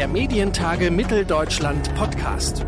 der 0.00 0.08
Medientage 0.08 0.90
Mitteldeutschland 0.90 1.94
Podcast. 1.94 2.64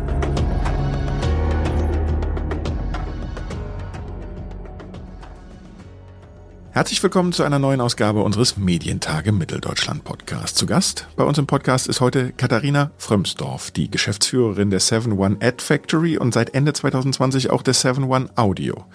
Herzlich 6.69 7.01
willkommen 7.01 7.33
zu 7.33 7.41
einer 7.41 7.57
neuen 7.57 7.81
Ausgabe 7.81 8.21
unseres 8.21 8.55
Medientage 8.57 9.31
Mitteldeutschland 9.31 10.03
Podcast. 10.03 10.57
Zu 10.57 10.67
Gast 10.67 11.07
bei 11.15 11.23
uns 11.23 11.39
im 11.39 11.47
Podcast 11.47 11.87
ist 11.87 12.01
heute 12.01 12.33
Katharina 12.33 12.91
Frömsdorf, 12.99 13.71
die 13.71 13.89
Geschäftsführerin 13.89 14.69
der 14.69 14.81
7-One 14.81 15.37
Ad 15.41 15.55
Factory 15.63 16.19
und 16.19 16.35
seit 16.35 16.53
Ende 16.53 16.73
2020 16.73 17.49
auch 17.49 17.63
der 17.63 17.73
7-One 17.73 18.29
Audio. 18.35 18.85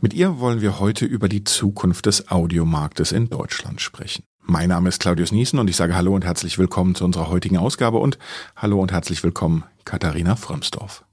Mit 0.00 0.14
ihr 0.14 0.40
wollen 0.40 0.62
wir 0.62 0.80
heute 0.80 1.04
über 1.04 1.28
die 1.28 1.44
Zukunft 1.44 2.06
des 2.06 2.30
Audiomarktes 2.30 3.12
in 3.12 3.28
Deutschland 3.28 3.82
sprechen. 3.82 4.24
Mein 4.44 4.70
Name 4.70 4.88
ist 4.88 5.00
Claudius 5.00 5.30
Niesen 5.30 5.60
und 5.60 5.70
ich 5.70 5.76
sage 5.76 5.94
Hallo 5.94 6.14
und 6.14 6.24
herzlich 6.24 6.58
willkommen 6.58 6.96
zu 6.96 7.04
unserer 7.04 7.28
heutigen 7.28 7.58
Ausgabe 7.58 7.98
und 7.98 8.18
Hallo 8.56 8.80
und 8.80 8.90
herzlich 8.90 9.22
willkommen 9.22 9.62
Katharina 9.84 10.34
Frömsdorf. 10.34 11.04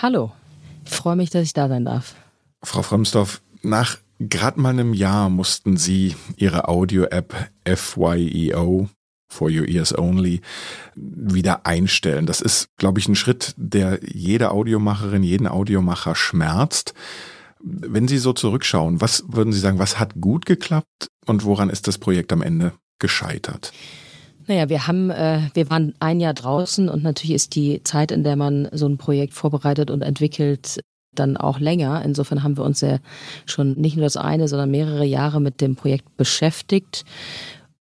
Hallo, 0.00 0.30
ich 0.84 0.92
freue 0.92 1.16
mich, 1.16 1.30
dass 1.30 1.42
ich 1.42 1.52
da 1.52 1.68
sein 1.68 1.84
darf. 1.84 2.14
Frau 2.62 2.82
Frömsdorf, 2.82 3.42
nach 3.62 3.98
gerade 4.20 4.60
mal 4.60 4.70
einem 4.70 4.94
Jahr 4.94 5.30
mussten 5.30 5.76
Sie 5.76 6.14
Ihre 6.36 6.68
Audio-App 6.68 7.50
FYEO 7.66 8.88
For 9.26 9.50
Your 9.50 9.66
Ears 9.66 9.96
Only 9.98 10.40
wieder 10.94 11.66
einstellen. 11.66 12.26
Das 12.26 12.40
ist, 12.40 12.68
glaube 12.76 13.00
ich, 13.00 13.08
ein 13.08 13.16
Schritt, 13.16 13.52
der 13.56 13.98
jede 14.04 14.52
Audiomacherin, 14.52 15.24
jeden 15.24 15.48
Audiomacher 15.48 16.14
schmerzt. 16.14 16.94
Wenn 17.62 18.08
Sie 18.08 18.18
so 18.18 18.32
zurückschauen, 18.32 19.00
was 19.00 19.24
würden 19.28 19.52
Sie 19.52 19.60
sagen, 19.60 19.78
was 19.78 19.98
hat 19.98 20.14
gut 20.20 20.46
geklappt 20.46 21.08
und 21.26 21.44
woran 21.44 21.70
ist 21.70 21.86
das 21.86 21.98
Projekt 21.98 22.32
am 22.32 22.42
Ende 22.42 22.72
gescheitert? 22.98 23.72
Naja, 24.46 24.68
wir 24.68 24.86
haben, 24.86 25.10
äh, 25.10 25.42
wir 25.54 25.70
waren 25.70 25.94
ein 26.00 26.20
Jahr 26.20 26.34
draußen 26.34 26.88
und 26.88 27.02
natürlich 27.02 27.34
ist 27.34 27.54
die 27.54 27.82
Zeit, 27.84 28.10
in 28.10 28.24
der 28.24 28.36
man 28.36 28.68
so 28.72 28.86
ein 28.86 28.98
Projekt 28.98 29.34
vorbereitet 29.34 29.90
und 29.90 30.02
entwickelt, 30.02 30.80
dann 31.14 31.36
auch 31.36 31.58
länger. 31.60 32.02
Insofern 32.04 32.42
haben 32.42 32.56
wir 32.56 32.64
uns 32.64 32.80
ja 32.80 32.98
schon 33.46 33.72
nicht 33.72 33.96
nur 33.96 34.04
das 34.04 34.16
eine, 34.16 34.48
sondern 34.48 34.70
mehrere 34.70 35.04
Jahre 35.04 35.40
mit 35.40 35.60
dem 35.60 35.76
Projekt 35.76 36.16
beschäftigt. 36.16 37.04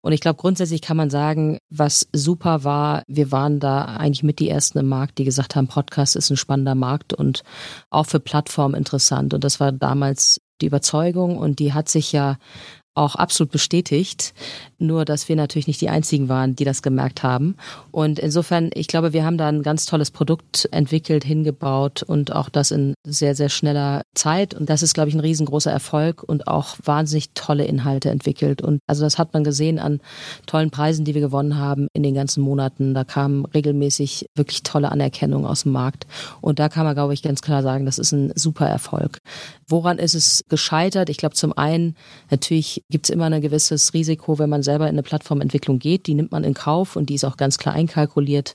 Und 0.00 0.12
ich 0.12 0.20
glaube, 0.20 0.40
grundsätzlich 0.40 0.80
kann 0.80 0.96
man 0.96 1.10
sagen, 1.10 1.58
was 1.70 2.08
super 2.12 2.64
war, 2.64 3.02
wir 3.08 3.32
waren 3.32 3.58
da 3.58 3.84
eigentlich 3.84 4.22
mit 4.22 4.38
die 4.38 4.48
Ersten 4.48 4.78
im 4.78 4.88
Markt, 4.88 5.18
die 5.18 5.24
gesagt 5.24 5.56
haben, 5.56 5.66
Podcast 5.66 6.16
ist 6.16 6.30
ein 6.30 6.36
spannender 6.36 6.74
Markt 6.74 7.12
und 7.12 7.42
auch 7.90 8.06
für 8.06 8.20
Plattformen 8.20 8.74
interessant. 8.74 9.34
Und 9.34 9.44
das 9.44 9.60
war 9.60 9.72
damals 9.72 10.40
die 10.60 10.66
Überzeugung 10.66 11.36
und 11.36 11.58
die 11.58 11.72
hat 11.72 11.88
sich 11.88 12.12
ja 12.12 12.36
auch 12.98 13.14
absolut 13.14 13.52
bestätigt. 13.52 14.34
Nur, 14.78 15.04
dass 15.04 15.28
wir 15.28 15.36
natürlich 15.36 15.66
nicht 15.66 15.80
die 15.80 15.88
einzigen 15.88 16.28
waren, 16.28 16.54
die 16.54 16.64
das 16.64 16.82
gemerkt 16.82 17.22
haben. 17.22 17.56
Und 17.90 18.18
insofern, 18.18 18.70
ich 18.74 18.86
glaube, 18.86 19.12
wir 19.12 19.24
haben 19.24 19.38
da 19.38 19.48
ein 19.48 19.62
ganz 19.62 19.86
tolles 19.86 20.10
Produkt 20.10 20.68
entwickelt, 20.70 21.24
hingebaut 21.24 22.02
und 22.02 22.32
auch 22.32 22.48
das 22.48 22.70
in 22.70 22.94
sehr, 23.04 23.34
sehr 23.34 23.48
schneller 23.48 24.02
Zeit. 24.14 24.54
Und 24.54 24.68
das 24.68 24.82
ist, 24.82 24.94
glaube 24.94 25.08
ich, 25.08 25.14
ein 25.14 25.20
riesengroßer 25.20 25.70
Erfolg 25.70 26.22
und 26.22 26.46
auch 26.46 26.76
wahnsinnig 26.84 27.30
tolle 27.34 27.64
Inhalte 27.64 28.10
entwickelt. 28.10 28.62
Und 28.62 28.80
also 28.86 29.02
das 29.02 29.18
hat 29.18 29.32
man 29.32 29.42
gesehen 29.42 29.78
an 29.78 30.00
tollen 30.46 30.70
Preisen, 30.70 31.04
die 31.04 31.14
wir 31.14 31.22
gewonnen 31.22 31.56
haben 31.56 31.88
in 31.92 32.02
den 32.02 32.14
ganzen 32.14 32.42
Monaten. 32.42 32.94
Da 32.94 33.04
kam 33.04 33.44
regelmäßig 33.46 34.26
wirklich 34.36 34.62
tolle 34.62 34.92
Anerkennung 34.92 35.46
aus 35.46 35.62
dem 35.62 35.72
Markt. 35.72 36.06
Und 36.40 36.58
da 36.58 36.68
kann 36.68 36.84
man, 36.84 36.94
glaube 36.94 37.14
ich, 37.14 37.22
ganz 37.22 37.42
klar 37.42 37.62
sagen, 37.62 37.84
das 37.84 37.98
ist 37.98 38.12
ein 38.12 38.32
super 38.34 38.66
Erfolg. 38.66 39.18
Woran 39.66 39.98
ist 39.98 40.14
es 40.14 40.44
gescheitert? 40.48 41.10
Ich 41.10 41.16
glaube, 41.16 41.34
zum 41.34 41.56
einen 41.56 41.96
natürlich 42.30 42.82
gibt 42.90 43.06
es 43.06 43.10
immer 43.10 43.26
ein 43.26 43.42
gewisses 43.42 43.92
Risiko, 43.92 44.38
wenn 44.38 44.48
man 44.48 44.62
selber 44.62 44.86
in 44.86 44.94
eine 44.94 45.02
Plattformentwicklung 45.02 45.78
geht. 45.78 46.06
Die 46.06 46.14
nimmt 46.14 46.32
man 46.32 46.42
in 46.42 46.54
Kauf 46.54 46.96
und 46.96 47.10
die 47.10 47.14
ist 47.14 47.24
auch 47.24 47.36
ganz 47.36 47.58
klar 47.58 47.74
einkalkuliert. 47.74 48.54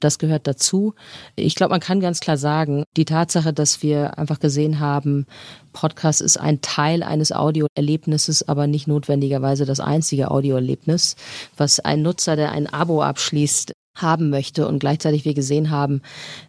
Das 0.00 0.18
gehört 0.18 0.46
dazu. 0.46 0.94
Ich 1.36 1.54
glaube, 1.54 1.72
man 1.72 1.80
kann 1.80 2.00
ganz 2.00 2.20
klar 2.20 2.38
sagen, 2.38 2.84
die 2.96 3.04
Tatsache, 3.04 3.52
dass 3.52 3.82
wir 3.82 4.18
einfach 4.18 4.40
gesehen 4.40 4.80
haben, 4.80 5.26
Podcast 5.74 6.22
ist 6.22 6.38
ein 6.38 6.62
Teil 6.62 7.02
eines 7.02 7.32
Audioerlebnisses, 7.32 8.48
aber 8.48 8.66
nicht 8.66 8.86
notwendigerweise 8.86 9.66
das 9.66 9.80
einzige 9.80 10.30
Audioerlebnis, 10.30 11.16
was 11.56 11.80
ein 11.80 12.00
Nutzer, 12.00 12.36
der 12.36 12.52
ein 12.52 12.66
Abo 12.66 13.02
abschließt, 13.02 13.72
haben 13.96 14.30
möchte 14.30 14.66
und 14.66 14.80
gleichzeitig 14.80 15.24
wir 15.24 15.34
gesehen 15.34 15.70
haben, 15.70 16.02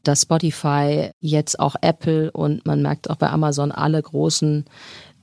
dass 0.04 0.24
Spotify 0.24 1.12
jetzt 1.20 1.60
auch 1.60 1.76
Apple 1.82 2.32
und 2.32 2.66
man 2.66 2.82
merkt 2.82 3.10
auch 3.10 3.18
bei 3.18 3.30
Amazon 3.30 3.72
alle 3.72 4.02
großen 4.02 4.66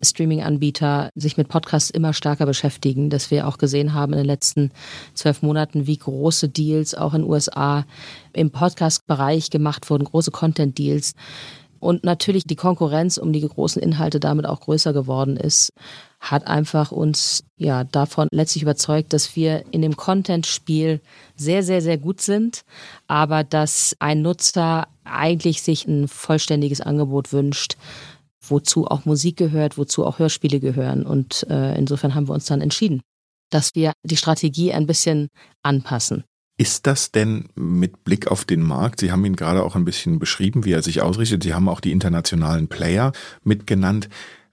Streaming-Anbieter 0.04 1.10
sich 1.14 1.36
mit 1.36 1.48
Podcasts 1.48 1.90
immer 1.90 2.12
stärker 2.12 2.46
beschäftigen, 2.46 3.10
dass 3.10 3.30
wir 3.30 3.46
auch 3.46 3.58
gesehen 3.58 3.94
haben 3.94 4.12
in 4.12 4.18
den 4.18 4.26
letzten 4.26 4.72
zwölf 5.14 5.42
Monaten, 5.42 5.86
wie 5.86 5.96
große 5.96 6.48
Deals 6.48 6.94
auch 6.94 7.14
in 7.14 7.22
den 7.22 7.30
USA 7.30 7.84
im 8.32 8.50
Podcast-Bereich 8.50 9.50
gemacht 9.50 9.88
wurden, 9.90 10.04
große 10.04 10.30
Content-Deals. 10.30 11.14
Und 11.82 12.04
natürlich 12.04 12.44
die 12.44 12.54
Konkurrenz 12.54 13.18
um 13.18 13.32
die 13.32 13.40
großen 13.40 13.82
Inhalte 13.82 14.20
damit 14.20 14.46
auch 14.46 14.60
größer 14.60 14.92
geworden 14.92 15.36
ist, 15.36 15.72
hat 16.20 16.46
einfach 16.46 16.92
uns 16.92 17.42
ja 17.56 17.82
davon 17.82 18.28
letztlich 18.30 18.62
überzeugt, 18.62 19.12
dass 19.12 19.34
wir 19.34 19.64
in 19.72 19.82
dem 19.82 19.96
Content-Spiel 19.96 21.00
sehr, 21.34 21.64
sehr, 21.64 21.82
sehr 21.82 21.98
gut 21.98 22.20
sind, 22.20 22.62
aber 23.08 23.42
dass 23.42 23.96
ein 23.98 24.22
Nutzer 24.22 24.86
eigentlich 25.02 25.62
sich 25.62 25.84
ein 25.88 26.06
vollständiges 26.06 26.80
Angebot 26.80 27.32
wünscht, 27.32 27.76
wozu 28.46 28.86
auch 28.86 29.04
Musik 29.04 29.36
gehört, 29.36 29.78
wozu 29.78 30.04
auch 30.04 30.18
Hörspiele 30.18 30.60
gehören. 30.60 31.04
Und 31.06 31.46
äh, 31.48 31.76
insofern 31.78 32.14
haben 32.14 32.28
wir 32.28 32.34
uns 32.34 32.46
dann 32.46 32.60
entschieden, 32.60 33.00
dass 33.50 33.74
wir 33.74 33.92
die 34.04 34.16
Strategie 34.16 34.72
ein 34.72 34.86
bisschen 34.86 35.28
anpassen. 35.62 36.24
Ist 36.58 36.86
das 36.86 37.10
denn 37.12 37.48
mit 37.54 38.04
Blick 38.04 38.28
auf 38.28 38.44
den 38.44 38.62
Markt? 38.62 39.00
Sie 39.00 39.10
haben 39.10 39.24
ihn 39.24 39.36
gerade 39.36 39.62
auch 39.62 39.74
ein 39.74 39.84
bisschen 39.84 40.18
beschrieben, 40.18 40.64
wie 40.64 40.72
er 40.72 40.82
sich 40.82 41.00
ausrichtet. 41.02 41.42
Sie 41.42 41.54
haben 41.54 41.68
auch 41.68 41.80
die 41.80 41.92
internationalen 41.92 42.68
Player 42.68 43.12
mitgenannt. 43.42 44.08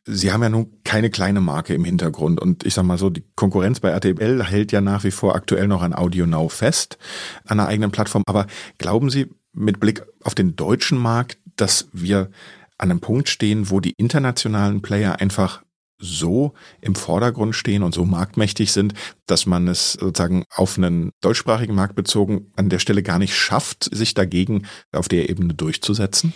Sie 0.05 0.31
haben 0.31 0.41
ja 0.41 0.49
nun 0.49 0.71
keine 0.83 1.09
kleine 1.09 1.41
Marke 1.41 1.73
im 1.73 1.83
Hintergrund 1.83 2.39
und 2.39 2.65
ich 2.65 2.73
sag 2.73 2.83
mal 2.83 2.97
so, 2.97 3.09
die 3.09 3.23
Konkurrenz 3.35 3.79
bei 3.79 3.89
RTL 3.89 4.43
hält 4.43 4.71
ja 4.71 4.81
nach 4.81 5.03
wie 5.03 5.11
vor 5.11 5.35
aktuell 5.35 5.67
noch 5.67 5.83
an 5.83 5.93
Audio 5.93 6.25
Now 6.25 6.49
fest, 6.49 6.97
an 7.45 7.59
einer 7.59 7.69
eigenen 7.69 7.91
Plattform. 7.91 8.23
Aber 8.25 8.47
glauben 8.77 9.09
Sie 9.09 9.27
mit 9.53 9.79
Blick 9.79 10.03
auf 10.23 10.33
den 10.33 10.55
deutschen 10.55 10.97
Markt, 10.97 11.37
dass 11.57 11.89
wir 11.91 12.31
an 12.79 12.89
einem 12.89 13.01
Punkt 13.01 13.29
stehen, 13.29 13.69
wo 13.69 13.79
die 13.79 13.93
internationalen 13.97 14.81
Player 14.81 15.21
einfach 15.21 15.61
so 15.99 16.53
im 16.81 16.95
Vordergrund 16.95 17.55
stehen 17.55 17.83
und 17.83 17.93
so 17.93 18.05
marktmächtig 18.05 18.71
sind, 18.71 18.93
dass 19.27 19.45
man 19.45 19.67
es 19.67 19.93
sozusagen 19.93 20.45
auf 20.49 20.77
einen 20.77 21.11
deutschsprachigen 21.21 21.75
Markt 21.75 21.95
bezogen 21.95 22.51
an 22.55 22.69
der 22.69 22.79
Stelle 22.79 23.03
gar 23.03 23.19
nicht 23.19 23.35
schafft, 23.35 23.83
sich 23.93 24.13
dagegen 24.13 24.65
auf 24.93 25.09
der 25.09 25.29
Ebene 25.29 25.53
durchzusetzen? 25.53 26.33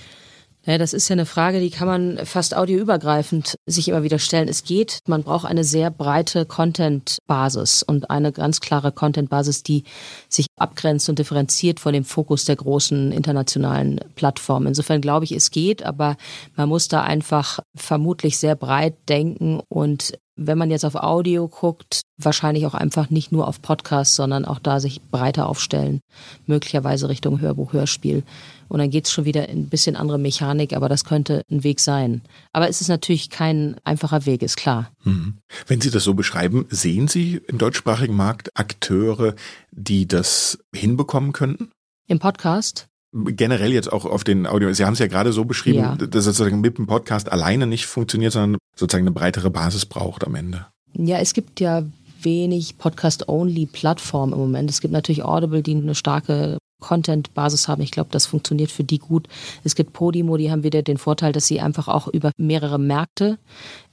Ja, 0.66 0.78
das 0.78 0.94
ist 0.94 1.10
ja 1.10 1.14
eine 1.14 1.26
Frage, 1.26 1.60
die 1.60 1.72
kann 1.72 1.88
man 1.90 2.26
fast 2.26 2.56
audioübergreifend 2.56 3.58
sich 3.66 3.90
immer 3.90 4.04
wieder 4.04 4.18
stellen. 4.18 4.48
Es 4.48 4.64
geht, 4.64 5.00
man 5.08 5.24
braucht 5.24 5.46
eine 5.46 5.66
sehr 5.66 5.92
breite 5.92 6.46
Content-Basis 6.46 7.84
und 7.84 8.10
eine 8.10 8.32
ganz 8.32 8.62
klare 8.62 8.94
Content-Basis, 8.94 9.64
die 9.64 9.84
sich 10.30 10.46
abgrenzt 10.58 11.10
und 11.10 11.20
differenziert 11.20 11.82
von 11.82 11.92
dem 11.92 12.06
Fokus 12.06 12.46
der 12.46 12.56
großen 12.56 13.12
internationalen 13.12 14.00
Plattformen. 14.16 14.68
Insofern 14.68 15.02
glaube 15.02 15.26
ich, 15.26 15.34
es 15.34 15.52
geht, 15.52 15.84
aber 15.84 16.16
man 16.56 16.70
muss 16.70 16.88
da 16.88 17.02
einfach 17.02 17.60
vermutlich 17.76 18.38
sehr 18.38 18.56
breit 18.56 18.96
denken 19.10 19.60
und 19.68 20.14
wenn 20.36 20.58
man 20.58 20.72
jetzt 20.72 20.86
auf 20.86 20.96
Audio 20.96 21.48
guckt, 21.48 22.02
wahrscheinlich 22.18 22.66
auch 22.66 22.74
einfach 22.74 23.10
nicht 23.10 23.32
nur 23.32 23.48
auf 23.48 23.62
Podcasts, 23.62 24.16
sondern 24.16 24.46
auch 24.46 24.60
da 24.60 24.80
sich 24.80 25.02
breiter 25.02 25.48
aufstellen, 25.48 26.00
möglicherweise 26.46 27.10
Richtung 27.10 27.40
Hörbuch, 27.40 27.74
Hörspiel. 27.74 28.24
Und 28.68 28.80
dann 28.80 28.90
geht's 28.90 29.12
schon 29.12 29.26
wieder 29.26 29.50
in 29.50 29.60
ein 29.60 29.70
bisschen 29.70 29.96
andere 29.96 30.18
Mechanik, 30.18 30.74
aber 30.74 30.90
das 30.90 31.06
könnte 31.06 31.44
ein 31.52 31.64
Weg 31.64 31.80
sein. 31.80 32.22
Aber 32.54 32.70
es 32.70 32.82
ist 32.82 32.88
natürlich 32.88 33.30
kein 33.30 33.76
einfacher 33.84 34.26
Weg, 34.26 34.42
ist 34.42 34.58
klar. 34.58 34.92
Mhm. 35.04 35.38
Wenn 35.68 35.82
Sie 35.82 35.92
das 35.92 36.04
so 36.04 36.14
beschreiben, 36.14 36.66
sehen 36.70 37.08
Sie 37.08 37.40
im 37.48 37.58
deutschsprachigen 37.58 38.16
Markt 38.16 38.50
Akteure, 38.56 39.36
die 39.72 40.08
das 40.08 40.58
hinbekommen 40.74 41.34
könnten? 41.34 41.72
Im 42.08 42.20
Podcast? 42.20 42.88
Generell 43.14 43.72
jetzt 43.72 43.92
auch 43.92 44.06
auf 44.06 44.24
den 44.24 44.48
Audio, 44.48 44.74
Sie 44.74 44.86
haben 44.86 44.94
es 44.94 45.00
ja 45.00 45.08
gerade 45.08 45.32
so 45.34 45.46
beschrieben, 45.46 45.80
ja. 45.80 45.96
dass 45.96 46.26
es 46.26 46.38
sozusagen 46.38 46.62
mit 46.62 46.78
dem 46.78 46.88
Podcast 46.88 47.32
alleine 47.32 47.68
nicht 47.68 47.86
funktioniert, 47.86 48.34
sondern 48.34 48.60
sozusagen 48.76 49.04
eine 49.04 49.12
breitere 49.12 49.50
Basis 49.50 49.86
braucht 49.86 50.26
am 50.26 50.36
Ende. 50.36 50.66
Ja, 50.94 51.18
es 51.18 51.34
gibt 51.34 51.60
ja 51.60 51.84
wenig 52.22 52.78
Podcast-Only-Plattformen 52.78 54.34
im 54.34 54.40
Moment. 54.40 54.70
Es 54.70 54.82
gibt 54.82 54.94
natürlich 54.94 55.24
Audible, 55.24 55.62
die 55.62 55.76
eine 55.76 55.96
starke 55.96 56.58
Content-Basis 56.84 57.68
haben. 57.68 57.82
Ich 57.82 57.92
glaube, 57.92 58.10
das 58.12 58.26
funktioniert 58.26 58.70
für 58.70 58.84
die 58.84 59.00
gut. 59.00 59.28
Es 59.64 59.76
gibt 59.76 59.94
Podimo, 59.94 60.38
die 60.38 60.52
haben 60.52 60.64
wieder 60.64 60.82
den 60.82 60.98
Vorteil, 60.98 61.32
dass 61.32 61.48
sie 61.48 61.62
einfach 61.62 61.88
auch 61.88 62.08
über 62.08 62.32
mehrere 62.38 62.78
Märkte 62.78 63.40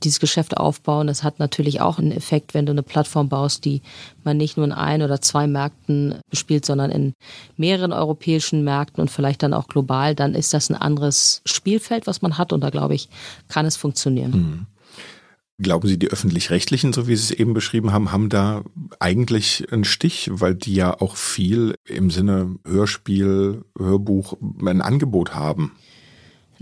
dieses 0.02 0.20
Geschäft 0.20 0.56
aufbauen. 0.56 1.06
Das 1.06 1.22
hat 1.22 1.38
natürlich 1.38 1.80
auch 1.80 1.98
einen 1.98 2.12
Effekt, 2.12 2.52
wenn 2.52 2.66
du 2.66 2.72
eine 2.72 2.82
Plattform 2.82 3.28
baust, 3.28 3.64
die 3.64 3.82
man 4.24 4.36
nicht 4.36 4.56
nur 4.56 4.66
in 4.66 4.72
ein 4.72 5.02
oder 5.02 5.20
zwei 5.20 5.46
Märkten 5.46 6.20
bespielt, 6.28 6.66
sondern 6.66 6.90
in 6.90 7.14
mehreren 7.56 7.92
europäischen 7.92 8.64
Märkten 8.64 9.00
und 9.00 9.10
vielleicht 9.10 9.42
dann 9.42 9.54
auch 9.54 9.68
global. 9.68 10.14
Dann 10.14 10.34
ist 10.34 10.52
das 10.52 10.68
ein 10.68 10.76
anderes 10.76 11.42
Spielfeld, 11.46 12.06
was 12.06 12.22
man 12.22 12.38
hat 12.38 12.52
und 12.52 12.60
da 12.60 12.70
glaube 12.70 12.94
ich, 12.94 13.08
kann 13.48 13.66
es 13.66 13.76
funktionieren. 13.76 14.30
Mhm. 14.30 14.66
Glauben 15.62 15.86
Sie, 15.88 15.98
die 15.98 16.08
öffentlich-rechtlichen, 16.08 16.94
so 16.94 17.06
wie 17.06 17.16
Sie 17.16 17.34
es 17.34 17.38
eben 17.38 17.52
beschrieben 17.52 17.92
haben, 17.92 18.12
haben 18.12 18.30
da 18.30 18.62
eigentlich 18.98 19.70
einen 19.70 19.84
Stich, 19.84 20.30
weil 20.32 20.54
die 20.54 20.74
ja 20.74 20.98
auch 20.98 21.16
viel 21.16 21.74
im 21.84 22.10
Sinne 22.10 22.56
Hörspiel, 22.66 23.64
Hörbuch 23.78 24.38
ein 24.64 24.80
Angebot 24.80 25.34
haben? 25.34 25.72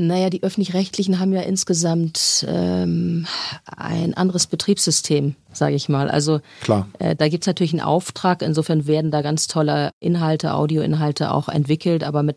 Naja, 0.01 0.31
die 0.31 0.45
öffentlich-rechtlichen 0.45 1.19
haben 1.19 1.33
ja 1.33 1.41
insgesamt 1.41 2.47
ähm, 2.49 3.27
ein 3.67 4.15
anderes 4.15 4.47
Betriebssystem, 4.47 5.35
sage 5.53 5.75
ich 5.75 5.89
mal. 5.89 6.09
Also 6.09 6.39
Klar. 6.61 6.89
Äh, 7.01 7.17
da 7.17 7.29
gibt's 7.29 7.49
natürlich 7.49 7.73
einen 7.73 7.83
Auftrag. 7.83 8.43
Insofern 8.43 8.87
werden 8.87 9.11
da 9.11 9.23
ganz 9.23 9.49
tolle 9.49 9.91
Inhalte, 9.99 10.55
Audioinhalte 10.55 11.33
auch 11.33 11.49
entwickelt, 11.49 12.05
aber 12.05 12.23
mit 12.23 12.37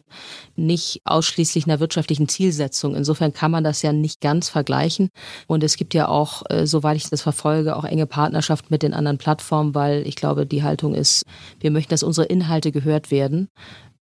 nicht 0.56 1.02
ausschließlich 1.06 1.66
einer 1.66 1.80
wirtschaftlichen 1.80 2.28
Zielsetzung. 2.28 2.96
Insofern 2.96 3.32
kann 3.32 3.52
man 3.52 3.64
das 3.64 3.84
ja 3.84 3.94
nicht 3.94 4.22
ganz 4.22 4.50
vergleichen. 4.50 5.10
Und 5.46 5.64
es 5.64 5.78
gibt 5.78 5.94
ja 5.94 6.08
auch, 6.08 6.42
äh, 6.50 6.66
soweit 6.66 6.98
ich 6.98 7.12
das 7.12 7.22
verfolge, 7.22 7.76
auch 7.76 7.86
enge 7.86 8.08
Partnerschaft 8.08 8.72
mit 8.72 8.82
den 8.82 8.96
anderen 8.96 9.20
Plattformen, 9.20 9.76
weil 9.76 10.08
ich 10.08 10.16
glaube, 10.16 10.48
die 10.48 10.64
Haltung 10.64 10.96
ist, 10.96 11.26
wir 11.60 11.70
möchten, 11.70 11.92
dass 11.92 12.02
unsere 12.02 12.26
Inhalte 12.26 12.72
gehört 12.72 13.12
werden. 13.12 13.50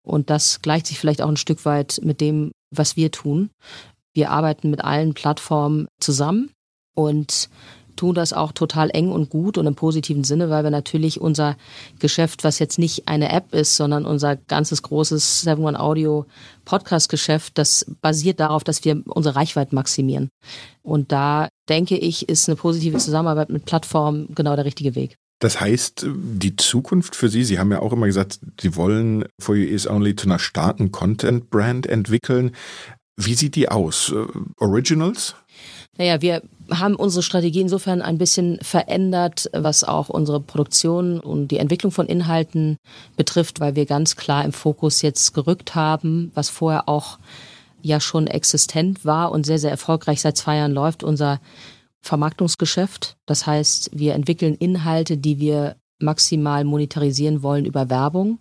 Und 0.08 0.30
das 0.30 0.62
gleicht 0.62 0.86
sich 0.86 0.98
vielleicht 0.98 1.20
auch 1.20 1.28
ein 1.28 1.36
Stück 1.36 1.64
weit 1.64 2.00
mit 2.02 2.20
dem, 2.22 2.52
was 2.70 2.96
wir 2.96 3.10
tun. 3.10 3.50
Wir 4.14 4.30
arbeiten 4.30 4.70
mit 4.70 4.84
allen 4.84 5.14
Plattformen 5.14 5.86
zusammen 6.00 6.50
und 6.94 7.48
tun 7.98 8.14
das 8.14 8.32
auch 8.32 8.52
total 8.52 8.90
eng 8.90 9.10
und 9.10 9.28
gut 9.28 9.58
und 9.58 9.66
im 9.66 9.74
positiven 9.74 10.24
Sinne, 10.24 10.48
weil 10.50 10.64
wir 10.64 10.70
natürlich 10.70 11.20
unser 11.20 11.56
Geschäft, 11.98 12.44
was 12.44 12.58
jetzt 12.58 12.78
nicht 12.78 13.08
eine 13.08 13.30
App 13.30 13.52
ist, 13.52 13.76
sondern 13.76 14.06
unser 14.06 14.36
ganzes 14.36 14.82
großes 14.82 15.42
7 15.42 15.76
Audio 15.76 16.24
Podcast 16.64 17.08
Geschäft, 17.08 17.58
das 17.58 17.84
basiert 18.00 18.40
darauf, 18.40 18.64
dass 18.64 18.84
wir 18.84 19.02
unsere 19.06 19.36
Reichweite 19.36 19.74
maximieren. 19.74 20.30
Und 20.82 21.12
da 21.12 21.48
denke 21.68 21.96
ich, 21.96 22.28
ist 22.28 22.48
eine 22.48 22.56
positive 22.56 22.98
Zusammenarbeit 22.98 23.50
mit 23.50 23.64
Plattformen 23.64 24.34
genau 24.34 24.56
der 24.56 24.64
richtige 24.64 24.94
Weg. 24.94 25.16
Das 25.38 25.60
heißt, 25.60 26.06
die 26.06 26.56
Zukunft 26.56 27.14
für 27.14 27.28
Sie, 27.28 27.44
Sie 27.44 27.58
haben 27.58 27.70
ja 27.70 27.80
auch 27.80 27.92
immer 27.92 28.06
gesagt, 28.06 28.40
Sie 28.60 28.74
wollen 28.74 29.24
For 29.38 29.54
You 29.54 29.68
Is 29.68 29.88
Only 29.88 30.16
zu 30.16 30.26
einer 30.26 30.38
starken 30.38 30.90
Content-Brand 30.90 31.86
entwickeln. 31.86 32.52
Wie 33.16 33.34
sieht 33.34 33.54
die 33.54 33.68
aus? 33.68 34.12
Äh, 34.12 34.26
Originals? 34.58 35.34
Naja, 35.96 36.22
wir 36.22 36.42
haben 36.70 36.94
unsere 36.94 37.22
Strategie 37.22 37.60
insofern 37.60 38.02
ein 38.02 38.18
bisschen 38.18 38.58
verändert, 38.62 39.50
was 39.52 39.82
auch 39.82 40.08
unsere 40.08 40.40
Produktion 40.40 41.18
und 41.18 41.48
die 41.48 41.58
Entwicklung 41.58 41.90
von 41.90 42.06
Inhalten 42.06 42.76
betrifft, 43.16 43.58
weil 43.58 43.74
wir 43.74 43.86
ganz 43.86 44.14
klar 44.14 44.44
im 44.44 44.52
Fokus 44.52 45.02
jetzt 45.02 45.34
gerückt 45.34 45.74
haben, 45.74 46.30
was 46.34 46.48
vorher 46.48 46.88
auch 46.88 47.18
ja 47.82 48.00
schon 48.00 48.26
existent 48.26 49.04
war 49.04 49.32
und 49.32 49.46
sehr, 49.46 49.58
sehr 49.58 49.70
erfolgreich 49.70 50.20
seit 50.20 50.36
zwei 50.36 50.56
Jahren 50.56 50.72
läuft, 50.72 51.02
unser 51.02 51.40
Vermarktungsgeschäft. 52.02 53.16
Das 53.26 53.46
heißt, 53.46 53.90
wir 53.92 54.14
entwickeln 54.14 54.54
Inhalte, 54.54 55.16
die 55.16 55.38
wir 55.38 55.76
maximal 56.00 56.64
monetarisieren 56.64 57.42
wollen 57.42 57.64
über 57.64 57.90
Werbung. 57.90 58.38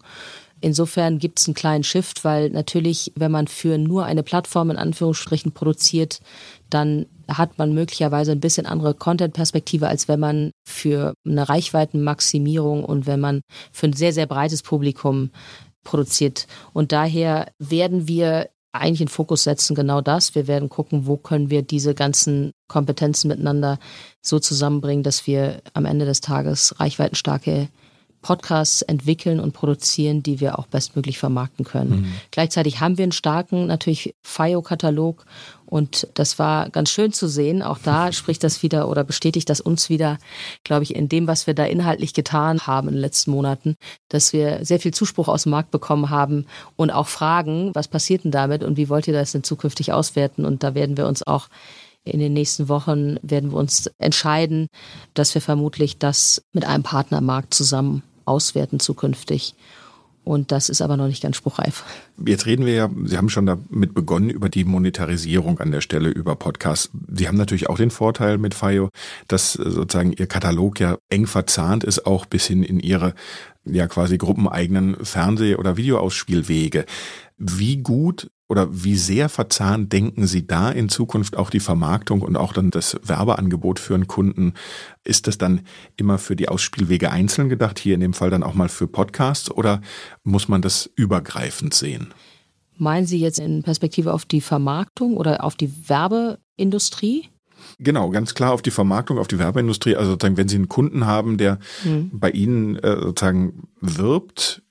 Insofern 0.60 1.20
gibt 1.20 1.40
es 1.40 1.48
einen 1.48 1.54
kleinen 1.54 1.84
Shift, 1.84 2.24
weil 2.24 2.50
natürlich, 2.50 3.12
wenn 3.16 3.32
man 3.32 3.48
für 3.48 3.78
nur 3.78 4.06
eine 4.06 4.24
Plattform 4.24 4.72
in 4.72 4.78
Anführungsstrichen 4.78 5.52
produziert, 5.52 6.20
dann 6.70 7.06
hat 7.28 7.58
man 7.58 7.74
möglicherweise 7.74 8.32
ein 8.32 8.40
bisschen 8.40 8.66
andere 8.66 8.94
Content-Perspektive, 8.94 9.88
als 9.88 10.08
wenn 10.08 10.20
man 10.20 10.52
für 10.68 11.14
eine 11.26 11.48
Reichweitenmaximierung 11.48 12.84
und 12.84 13.06
wenn 13.06 13.20
man 13.20 13.42
für 13.72 13.88
ein 13.88 13.94
sehr, 13.94 14.14
sehr 14.14 14.26
breites 14.26 14.64
Publikum 14.64 15.30
produziert. 15.84 16.48
Und 16.74 16.92
daher 16.92 17.52
werden 17.60 18.08
wir 18.08 18.50
eigentlich 18.78 19.02
in 19.02 19.08
Fokus 19.08 19.44
setzen, 19.44 19.76
genau 19.76 20.02
das. 20.02 20.36
Wir 20.36 20.48
werden 20.48 20.70
gucken, 20.70 21.08
wo 21.08 21.18
können 21.18 21.50
wir 21.50 21.62
diese 21.62 21.94
ganzen 21.94 22.52
Kompetenzen 22.68 23.28
miteinander 23.28 23.80
so 24.22 24.40
zusammenbringen, 24.40 25.04
dass 25.04 25.28
wir 25.28 25.62
am 25.74 25.86
Ende 25.86 26.06
des 26.06 26.22
Tages 26.22 26.80
reichweitenstarke 26.80 27.70
Podcasts 28.28 28.82
entwickeln 28.82 29.40
und 29.40 29.54
produzieren, 29.54 30.22
die 30.22 30.42
wir 30.42 30.60
auch 30.60 30.68
bestmöglich 30.68 31.18
vermarkten 31.18 31.64
können. 31.64 32.02
Mhm. 32.02 32.14
Gleichzeitig 32.32 32.82
haben 32.82 32.98
wir 32.98 33.04
einen 33.04 33.14
starken 33.14 33.68
natürlich 33.68 34.16
FIO-Katalog 34.22 35.26
und 35.66 36.10
das 36.14 36.38
war 36.38 36.70
ganz 36.70 36.90
schön 36.90 37.14
zu 37.14 37.30
sehen. 37.30 37.62
Auch 37.62 37.78
da 37.78 38.12
spricht 38.12 38.44
das 38.44 38.64
wieder 38.64 38.90
oder 38.90 39.06
bestätigt 39.06 39.50
das 39.50 39.62
uns 39.62 39.88
wieder, 39.88 40.18
glaube 40.66 40.84
ich, 40.84 40.94
in 40.94 41.08
dem, 41.08 41.26
was 41.26 41.48
wir 41.48 41.54
da 41.54 41.64
inhaltlich 41.64 42.14
getan 42.14 42.68
haben 42.68 42.90
in 42.90 42.96
den 42.96 43.02
letzten 43.02 43.32
Monaten, 43.32 43.76
dass 44.10 44.34
wir 44.34 44.66
sehr 44.66 44.82
viel 44.82 44.94
Zuspruch 44.94 45.30
aus 45.30 45.44
dem 45.44 45.52
Markt 45.52 45.72
bekommen 45.72 46.10
haben 46.10 46.48
und 46.76 46.92
auch 46.92 47.08
Fragen, 47.08 47.74
was 47.76 47.88
passiert 47.88 48.26
denn 48.26 48.32
damit 48.32 48.62
und 48.62 48.76
wie 48.76 48.90
wollt 48.90 49.08
ihr 49.08 49.14
das 49.14 49.32
denn 49.32 49.46
zukünftig 49.46 49.94
auswerten? 49.94 50.44
Und 50.44 50.64
da 50.64 50.76
werden 50.76 50.98
wir 50.98 51.08
uns 51.08 51.26
auch 51.26 51.48
in 52.04 52.20
den 52.20 52.34
nächsten 52.34 52.68
Wochen 52.68 53.18
werden 53.22 53.52
wir 53.52 53.58
uns 53.58 53.90
entscheiden, 54.00 54.68
dass 55.14 55.34
wir 55.34 55.42
vermutlich 55.42 55.98
das 55.98 56.42
mit 56.52 56.66
einem 56.66 56.84
Partnermarkt 56.84 57.54
zusammen 57.54 58.04
auswerten 58.28 58.80
zukünftig. 58.80 59.56
Und 60.28 60.52
das 60.52 60.68
ist 60.68 60.82
aber 60.82 60.98
noch 60.98 61.08
nicht 61.08 61.24
ganz 61.24 61.38
spruchreif. 61.38 61.86
Jetzt 62.26 62.48
reden 62.48 62.66
wir 62.66 62.74
ja, 62.74 62.90
Sie 63.06 63.16
haben 63.16 63.30
schon 63.30 63.46
damit 63.46 63.94
begonnen, 63.94 64.30
über 64.30 64.50
die 64.50 64.66
Monetarisierung 64.66 65.62
an 65.62 65.72
der 65.72 65.80
Stelle 65.80 66.10
über 66.10 66.36
Podcasts. 66.36 66.90
Sie 67.10 67.30
haben 67.30 67.38
natürlich 67.38 67.70
auch 67.70 67.78
den 67.78 67.92
Vorteil 67.92 68.38
mit 68.38 68.54
FIO, 68.54 68.90
dass 69.30 69.54
sozusagen 69.54 70.12
Ihr 70.12 70.28
Katalog 70.28 70.82
ja 70.82 70.98
eng 71.08 71.28
verzahnt 71.28 71.86
ist, 71.86 72.06
auch 72.06 72.26
bis 72.26 72.46
hin 72.46 72.64
in 72.64 72.82
Ihre 72.82 73.14
ja 73.64 73.88
quasi 73.88 74.18
gruppeneigenen 74.18 74.98
Fernseh- 74.98 75.56
oder 75.56 75.78
Videoausspielwege. 75.78 76.86
Wie 77.38 77.78
gut 77.78 78.32
oder 78.48 78.84
wie 78.84 78.96
sehr 78.96 79.30
verzahnt 79.30 79.92
denken 79.92 80.26
Sie 80.26 80.48
da 80.48 80.72
in 80.72 80.90
Zukunft 80.90 81.38
auch 81.38 81.50
die 81.50 81.60
Vermarktung 81.60 82.22
und 82.22 82.36
auch 82.36 82.54
dann 82.54 82.72
das 82.72 82.98
Werbeangebot 83.04 83.80
für 83.80 83.94
einen 83.94 84.08
Kunden? 84.08 84.54
Ist 85.04 85.28
das 85.28 85.38
dann 85.38 85.62
immer 85.98 86.18
für 86.18 86.36
die 86.36 86.50
Ausspielwege 86.50 87.12
einzeln 87.12 87.50
gedacht, 87.50 87.78
hier 87.78 87.96
in 87.96 88.02
dem 88.02 88.14
Fall 88.14 88.30
dann 88.30 88.44
auch 88.44 88.54
mal 88.54 88.70
für 88.70 88.88
Podcasts 88.88 89.52
oder 89.52 89.82
muss 90.24 90.48
man 90.48 90.62
das 90.62 90.90
übergreifend 90.96 91.74
sehen? 91.74 92.14
Meinen 92.78 93.08
Sie 93.08 93.20
jetzt 93.20 93.40
in 93.40 93.64
Perspektive 93.64 94.14
auf 94.14 94.26
die 94.26 94.42
Vermarktung 94.42 95.18
oder 95.18 95.44
auf 95.44 95.56
die 95.56 95.90
Werbeindustrie? 95.90 97.30
Genau, 97.80 98.10
ganz 98.12 98.34
klar 98.34 98.54
auf 98.54 98.62
die 98.62 98.72
Vermarktung, 98.72 99.18
auf 99.18 99.28
die 99.28 99.40
Werbeindustrie. 99.40 99.96
Also 99.96 100.12
sozusagen, 100.12 100.38
wenn 100.38 100.48
Sie 100.48 100.56
einen 100.56 100.70
Kunden 100.70 101.06
haben, 101.06 101.38
der 101.38 101.60
mhm. 101.84 102.12
bei 102.14 102.30
Ihnen 102.30 102.78
äh, 102.78 102.98
sozusagen 103.00 103.68
wirbt, 103.82 104.62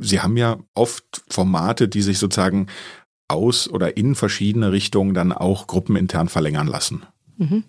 Sie 0.00 0.20
haben 0.20 0.36
ja 0.36 0.58
oft 0.74 1.22
Formate, 1.28 1.88
die 1.88 2.02
sich 2.02 2.18
sozusagen 2.18 2.68
aus 3.28 3.68
oder 3.68 3.96
in 3.96 4.14
verschiedene 4.14 4.72
Richtungen 4.72 5.14
dann 5.14 5.32
auch 5.32 5.66
gruppenintern 5.66 6.28
verlängern 6.28 6.66
lassen. 6.66 7.04
Mhm. 7.36 7.64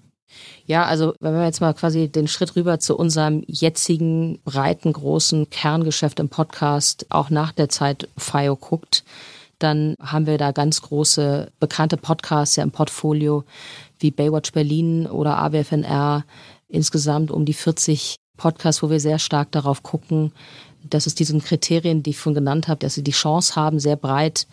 Ja, 0.66 0.86
also 0.86 1.14
wenn 1.20 1.34
wir 1.34 1.46
jetzt 1.46 1.62
mal 1.62 1.74
quasi 1.74 2.10
den 2.10 2.28
Schritt 2.28 2.56
rüber 2.56 2.80
zu 2.80 2.98
unserem 2.98 3.44
jetzigen 3.48 4.40
breiten, 4.44 4.92
großen 4.92 5.50
Kerngeschäft 5.50 6.20
im 6.20 6.30
Podcast 6.30 7.06
auch 7.10 7.30
nach 7.30 7.52
der 7.52 7.70
Zeit 7.70 8.10
FIO 8.18 8.56
guckt, 8.56 9.04
dann 9.60 9.96
haben 10.02 10.26
wir 10.26 10.38
da 10.38 10.52
ganz 10.52 10.82
große 10.82 11.52
bekannte 11.60 11.98
Podcasts 11.98 12.56
ja 12.56 12.64
im 12.64 12.72
Portfolio 12.72 13.46
wie 14.00 14.12
Baywatch 14.12 14.52
Berlin 14.52 15.08
oder 15.08 15.38
AWFNR. 15.38 16.26
Insgesamt 16.68 17.32
um 17.32 17.46
die 17.46 17.54
40 17.54 18.16
Podcasts, 18.36 18.84
wo 18.84 18.90
wir 18.90 19.00
sehr 19.00 19.20
stark 19.20 19.52
darauf 19.52 19.84
gucken, 19.84 20.34
dass 20.90 21.08
es 21.08 21.16
diesen 21.16 21.42
Kriterien, 21.42 22.04
die 22.04 22.12
ich 22.12 22.18
vorhin 22.18 22.36
genannt 22.36 22.68
habe, 22.68 22.80
dass 22.80 22.96
sie 22.96 23.04
die 23.04 23.12
Chance 23.12 23.56
haben, 23.56 23.80
sehr 23.80 23.96
breit 23.96 24.48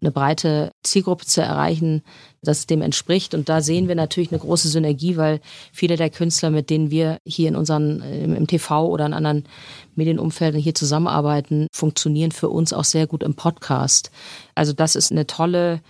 eine 0.00 0.10
breite 0.10 0.70
Zielgruppe 0.82 1.24
zu 1.24 1.42
erreichen, 1.42 2.02
das 2.42 2.66
dem 2.66 2.82
entspricht. 2.82 3.34
Und 3.34 3.48
da 3.48 3.60
sehen 3.60 3.88
wir 3.88 3.94
natürlich 3.94 4.30
eine 4.30 4.40
große 4.40 4.68
Synergie, 4.68 5.16
weil 5.16 5.40
viele 5.72 5.96
der 5.96 6.10
Künstler, 6.10 6.50
mit 6.50 6.70
denen 6.70 6.90
wir 6.90 7.18
hier 7.24 7.48
in 7.48 7.56
unseren, 7.56 8.02
im 8.02 8.46
TV 8.46 8.86
oder 8.86 9.06
in 9.06 9.14
anderen 9.14 9.44
Medienumfelden 9.94 10.60
hier 10.60 10.74
zusammenarbeiten, 10.74 11.66
funktionieren 11.72 12.32
für 12.32 12.50
uns 12.50 12.72
auch 12.72 12.84
sehr 12.84 13.06
gut 13.06 13.22
im 13.22 13.34
Podcast. 13.34 14.10
Also 14.54 14.72
das 14.72 14.96
ist 14.96 15.12
eine 15.12 15.26
tolle 15.26 15.80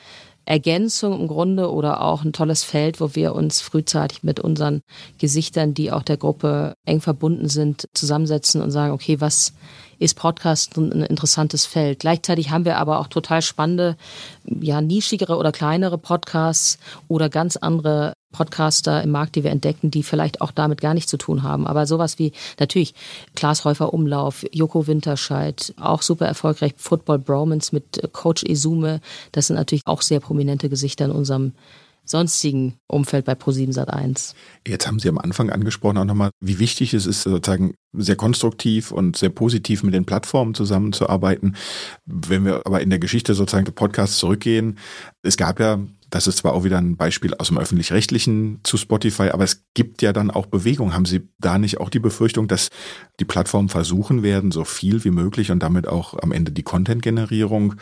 Ergänzung 0.47 1.21
im 1.21 1.27
Grunde 1.27 1.73
oder 1.73 2.03
auch 2.03 2.25
ein 2.25 2.33
tolles 2.33 2.63
Feld, 2.63 3.01
wo 3.01 3.17
wir 3.17 3.35
uns 3.35 3.61
frühzeitig 3.61 4.23
mit 4.23 4.39
unseren 4.39 4.81
Gesichtern, 5.19 5.75
die 5.75 5.91
auch 5.91 6.05
der 6.05 6.17
Gruppe 6.17 6.75
eng 6.87 7.01
verbunden 7.01 7.49
sind, 7.49 7.87
zusammensetzen 7.95 8.63
und 8.63 8.71
sagen, 8.71 8.93
okay, 8.93 9.21
was 9.21 9.53
ist 9.99 10.15
Podcast 10.15 10.77
ein 10.77 11.03
interessantes 11.03 11.67
Feld. 11.67 12.01
Gleichzeitig 12.01 12.51
haben 12.51 12.65
wir 12.65 12.79
aber 12.79 13.01
auch 13.01 13.09
total 13.09 13.43
spannende, 13.43 13.97
ja, 14.45 14.81
nischigere 14.81 15.37
oder 15.37 15.53
kleinere 15.53 15.99
Podcasts 15.99 16.79
oder 17.09 17.29
ganz 17.29 17.57
andere 17.57 18.13
Podcaster 18.33 19.03
im 19.03 19.13
Markt, 19.13 19.37
die 19.37 19.45
wir 19.45 19.51
entdecken, 19.51 19.91
die 19.91 20.03
vielleicht 20.03 20.41
auch 20.41 20.51
damit 20.51 20.81
gar 20.81 20.93
nichts 20.93 21.11
zu 21.11 21.17
tun 21.17 21.43
haben. 21.43 21.67
Aber 21.67 21.87
sowas 21.87 22.19
wie 22.19 22.33
natürlich 22.59 22.95
Klaas 23.35 23.65
Häufer 23.65 23.95
Umlauf, 23.95 24.45
Joko 24.53 24.87
Winterscheid, 24.87 25.73
auch 25.81 26.03
super 26.03 26.27
erfolgreich 26.27 26.75
Football 26.77 27.19
Bromance 27.19 27.75
mit 27.75 28.13
Coach 28.13 28.43
Izume. 28.43 29.01
Das 29.33 29.47
sind 29.47 29.57
natürlich 29.57 29.83
auch 29.87 30.03
sehr 30.03 30.21
prominente 30.21 30.69
Gesichter 30.69 31.07
in 31.07 31.13
unserem 31.13 31.53
sonstigen 32.07 32.75
Umfeld 32.87 33.25
bei 33.25 33.33
Pro7 33.33 33.75
Sat1. 33.75 34.35
Jetzt 34.67 34.87
haben 34.87 34.99
Sie 34.99 35.09
am 35.09 35.19
Anfang 35.19 35.51
angesprochen 35.51 35.99
auch 35.99 36.05
nochmal, 36.05 36.31
wie 36.41 36.59
wichtig 36.59 36.95
es 36.95 37.07
ist, 37.07 37.23
sozusagen 37.23 37.75
sehr 37.93 38.17
konstruktiv 38.17 38.93
und 38.93 39.17
sehr 39.17 39.31
positiv 39.31 39.83
mit 39.83 39.95
den 39.95 40.07
Plattformen 40.07 40.55
zusammenzuarbeiten. 40.55 41.57
Wenn 42.05 42.45
wir 42.45 42.63
aber 42.65 42.81
in 42.81 42.91
der 42.91 42.99
Geschichte 42.99 43.35
sozusagen 43.35 43.65
des 43.65 43.75
Podcasts 43.75 44.19
zurückgehen, 44.19 44.79
es 45.23 45.37
gab 45.37 45.61
ja 45.61 45.81
das 46.11 46.27
ist 46.27 46.39
zwar 46.39 46.53
auch 46.53 46.65
wieder 46.65 46.79
ein 46.79 46.97
Beispiel 46.97 47.35
aus 47.35 47.49
dem 47.49 47.59
öffentlich-rechtlichen 47.59 48.61
zu 48.63 48.77
Spotify, 48.77 49.31
aber 49.31 49.45
es 49.45 49.65
gibt 49.75 50.03
ja 50.03 50.13
dann 50.13 50.31
auch 50.31 50.47
Bewegung. 50.47 50.95
Haben 50.95 51.05
Sie 51.05 51.29
da 51.39 51.59
nicht 51.59 51.81
auch 51.81 51.91
die 51.91 51.99
Befürchtung, 51.99 52.49
dass 52.49 52.71
die 53.19 53.25
Plattformen 53.25 53.69
versuchen 53.69 54.23
werden, 54.23 54.53
so 54.53 54.65
viel 54.65 55.05
wie 55.05 55.11
möglich 55.11 55.51
und 55.51 55.63
damit 55.63 55.89
auch 55.89 56.15
am 56.23 56.33
Ende 56.33 56.53
die 56.53 56.63
Content-Generierung 56.63 57.75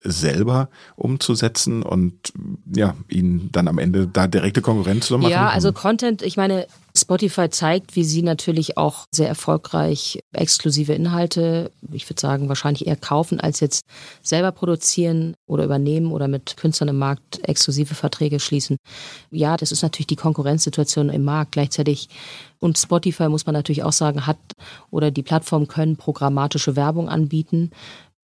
selber 0.00 0.68
umzusetzen 0.96 1.82
und 1.82 2.32
ja, 2.74 2.94
ihnen 3.08 3.50
dann 3.52 3.68
am 3.68 3.78
Ende 3.78 4.06
da 4.06 4.26
direkte 4.26 4.62
Konkurrenz 4.62 5.06
zu 5.06 5.18
machen? 5.18 5.30
Ja, 5.30 5.48
also 5.48 5.72
Content, 5.72 6.22
ich 6.22 6.36
meine, 6.36 6.66
Spotify 6.96 7.48
zeigt, 7.48 7.96
wie 7.96 8.04
sie 8.04 8.22
natürlich 8.22 8.76
auch 8.76 9.06
sehr 9.12 9.28
erfolgreich 9.28 10.20
exklusive 10.32 10.92
Inhalte, 10.92 11.70
ich 11.92 12.08
würde 12.08 12.20
sagen, 12.20 12.48
wahrscheinlich 12.48 12.86
eher 12.86 12.96
kaufen, 12.96 13.40
als 13.40 13.60
jetzt 13.60 13.84
selber 14.22 14.52
produzieren 14.52 15.34
oder 15.46 15.64
übernehmen 15.64 16.12
oder 16.12 16.28
mit 16.28 16.56
Künstlern 16.56 16.88
im 16.88 16.98
Markt 16.98 17.40
exklusive 17.48 17.94
Verträge 17.94 18.40
schließen. 18.40 18.76
Ja, 19.30 19.56
das 19.56 19.72
ist 19.72 19.82
natürlich 19.82 20.08
die 20.08 20.16
Konkurrenzsituation 20.16 21.08
im 21.08 21.24
Markt. 21.24 21.52
Gleichzeitig 21.52 22.08
und 22.58 22.78
Spotify 22.78 23.28
muss 23.28 23.46
man 23.46 23.52
natürlich 23.52 23.84
auch 23.84 23.92
sagen, 23.92 24.26
hat 24.26 24.38
oder 24.90 25.10
die 25.10 25.22
Plattformen 25.22 25.68
können 25.68 25.96
programmatische 25.96 26.74
Werbung 26.74 27.08
anbieten 27.08 27.70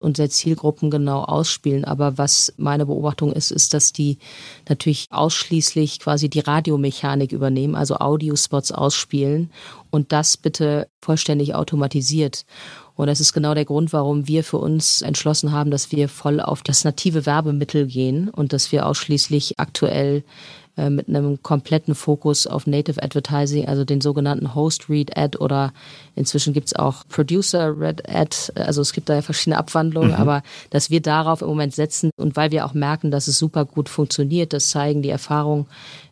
und 0.05 0.17
sehr 0.17 0.31
zielgruppengenau 0.31 1.25
ausspielen. 1.25 1.85
Aber 1.85 2.19
was 2.19 2.53
meine 2.57 2.87
Beobachtung 2.87 3.33
ist, 3.33 3.51
ist, 3.51 3.75
dass 3.75 3.93
die 3.93 4.19
natürlich 4.69 5.09
ausschließlich 5.11 5.99
quasi 5.99 6.29
die 6.29 6.41
Radiomechanik 6.41 7.33
übernehmen, 7.33 7.75
also 7.75 7.97
Audiospots 7.97 8.71
ausspielen 8.71 9.51
und 9.91 10.13
das 10.13 10.37
bitte 10.37 10.89
vollständig 11.03 11.55
automatisiert. 11.55 12.45
Und 12.97 13.09
das 13.09 13.21
ist 13.21 13.33
genau 13.33 13.55
der 13.55 13.65
Grund, 13.65 13.93
warum 13.93 14.29
wir 14.29 14.45
für 14.45 14.59
uns 14.59 15.03
entschlossen 15.03 15.51
haben, 15.51 15.71
dass 15.71 15.91
wir 15.91 16.09
voll 16.09 16.41
auf 16.41 16.63
das 16.63 16.85
native 16.85 17.27
Werbemittel 17.27 17.87
gehen 17.87 18.29
und 18.29 18.53
dass 18.53 18.71
wir 18.71 18.87
ausschließlich 18.87 19.59
aktuell 19.59 20.23
äh, 20.77 20.91
mit 20.91 21.09
einem 21.09 21.41
kompletten 21.43 21.95
Fokus 21.95 22.47
auf 22.47 22.67
Native 22.67 23.03
Advertising, 23.03 23.67
also 23.67 23.85
den 23.85 24.01
sogenannten 24.01 24.55
Host 24.55 24.89
Read 24.89 25.17
Ad 25.17 25.39
oder 25.39 25.73
inzwischen 26.15 26.53
gibt 26.53 26.69
es 26.69 26.75
auch 26.75 27.07
Producer 27.09 27.79
Read 27.79 28.09
Ad, 28.09 28.37
also 28.55 28.81
es 28.83 28.93
gibt 28.93 29.09
da 29.09 29.15
ja 29.15 29.23
verschiedene 29.23 29.59
Abwandlungen, 29.59 30.11
mhm. 30.11 30.17
aber 30.17 30.43
dass 30.71 30.91
wir 30.91 31.01
darauf 31.01 31.43
im 31.43 31.49
Moment 31.49 31.75
setzen 31.75 32.11
und 32.17 32.37
weil 32.37 32.51
wir 32.51 32.67
auch 32.67 32.75
merken, 32.75 33.11
dass 33.11 33.29
es 33.29 33.39
super 33.39 33.65
gut 33.65 33.89
funktioniert, 33.89 34.53
das 34.53 34.71
zeigen 34.71 35.03
die 35.03 35.11
Erfahrungen 35.11 35.67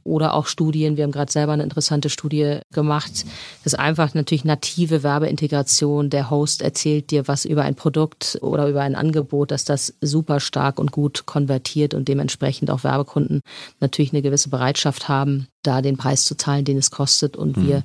oder 0.05 0.35
auch 0.35 0.47
Studien. 0.47 0.97
Wir 0.97 1.05
haben 1.05 1.13
gerade 1.13 1.31
selber 1.31 1.53
eine 1.53 1.63
interessante 1.63 2.11
Studie 2.11 2.59
gemacht. 2.73 3.25
Das 3.65 3.73
ist 3.73 3.79
einfach 3.79 4.15
natürlich 4.15 4.45
native 4.45 5.03
Werbeintegration. 5.03 6.11
Der 6.11 6.31
Host 6.31 6.63
erzählt 6.63 7.11
dir 7.11 7.29
was 7.29 7.45
über 7.45 7.63
ein 7.63 7.75
Produkt 7.75 8.39
oder 8.41 8.69
über 8.69 8.83
ein 8.83 8.95
Angebot, 8.95 9.51
dass 9.51 9.65
das 9.65 9.95
super 10.01 10.41
stark 10.41 10.79
und 10.79 10.93
gut 10.93 11.27
konvertiert 11.27 11.95
und 11.95 12.09
dementsprechend 12.09 12.71
auch 12.71 12.85
Werbekunden 12.85 13.43
natürlich 13.81 14.13
eine 14.13 14.23
gewisse 14.23 14.51
Bereitschaft 14.51 15.09
haben, 15.09 15.47
da 15.63 15.83
den 15.83 15.97
Preis 15.97 16.25
zu 16.25 16.37
zahlen, 16.37 16.65
den 16.65 16.79
es 16.79 16.91
kostet. 16.91 17.37
Und 17.37 17.57
mhm. 17.57 17.69
wir 17.69 17.85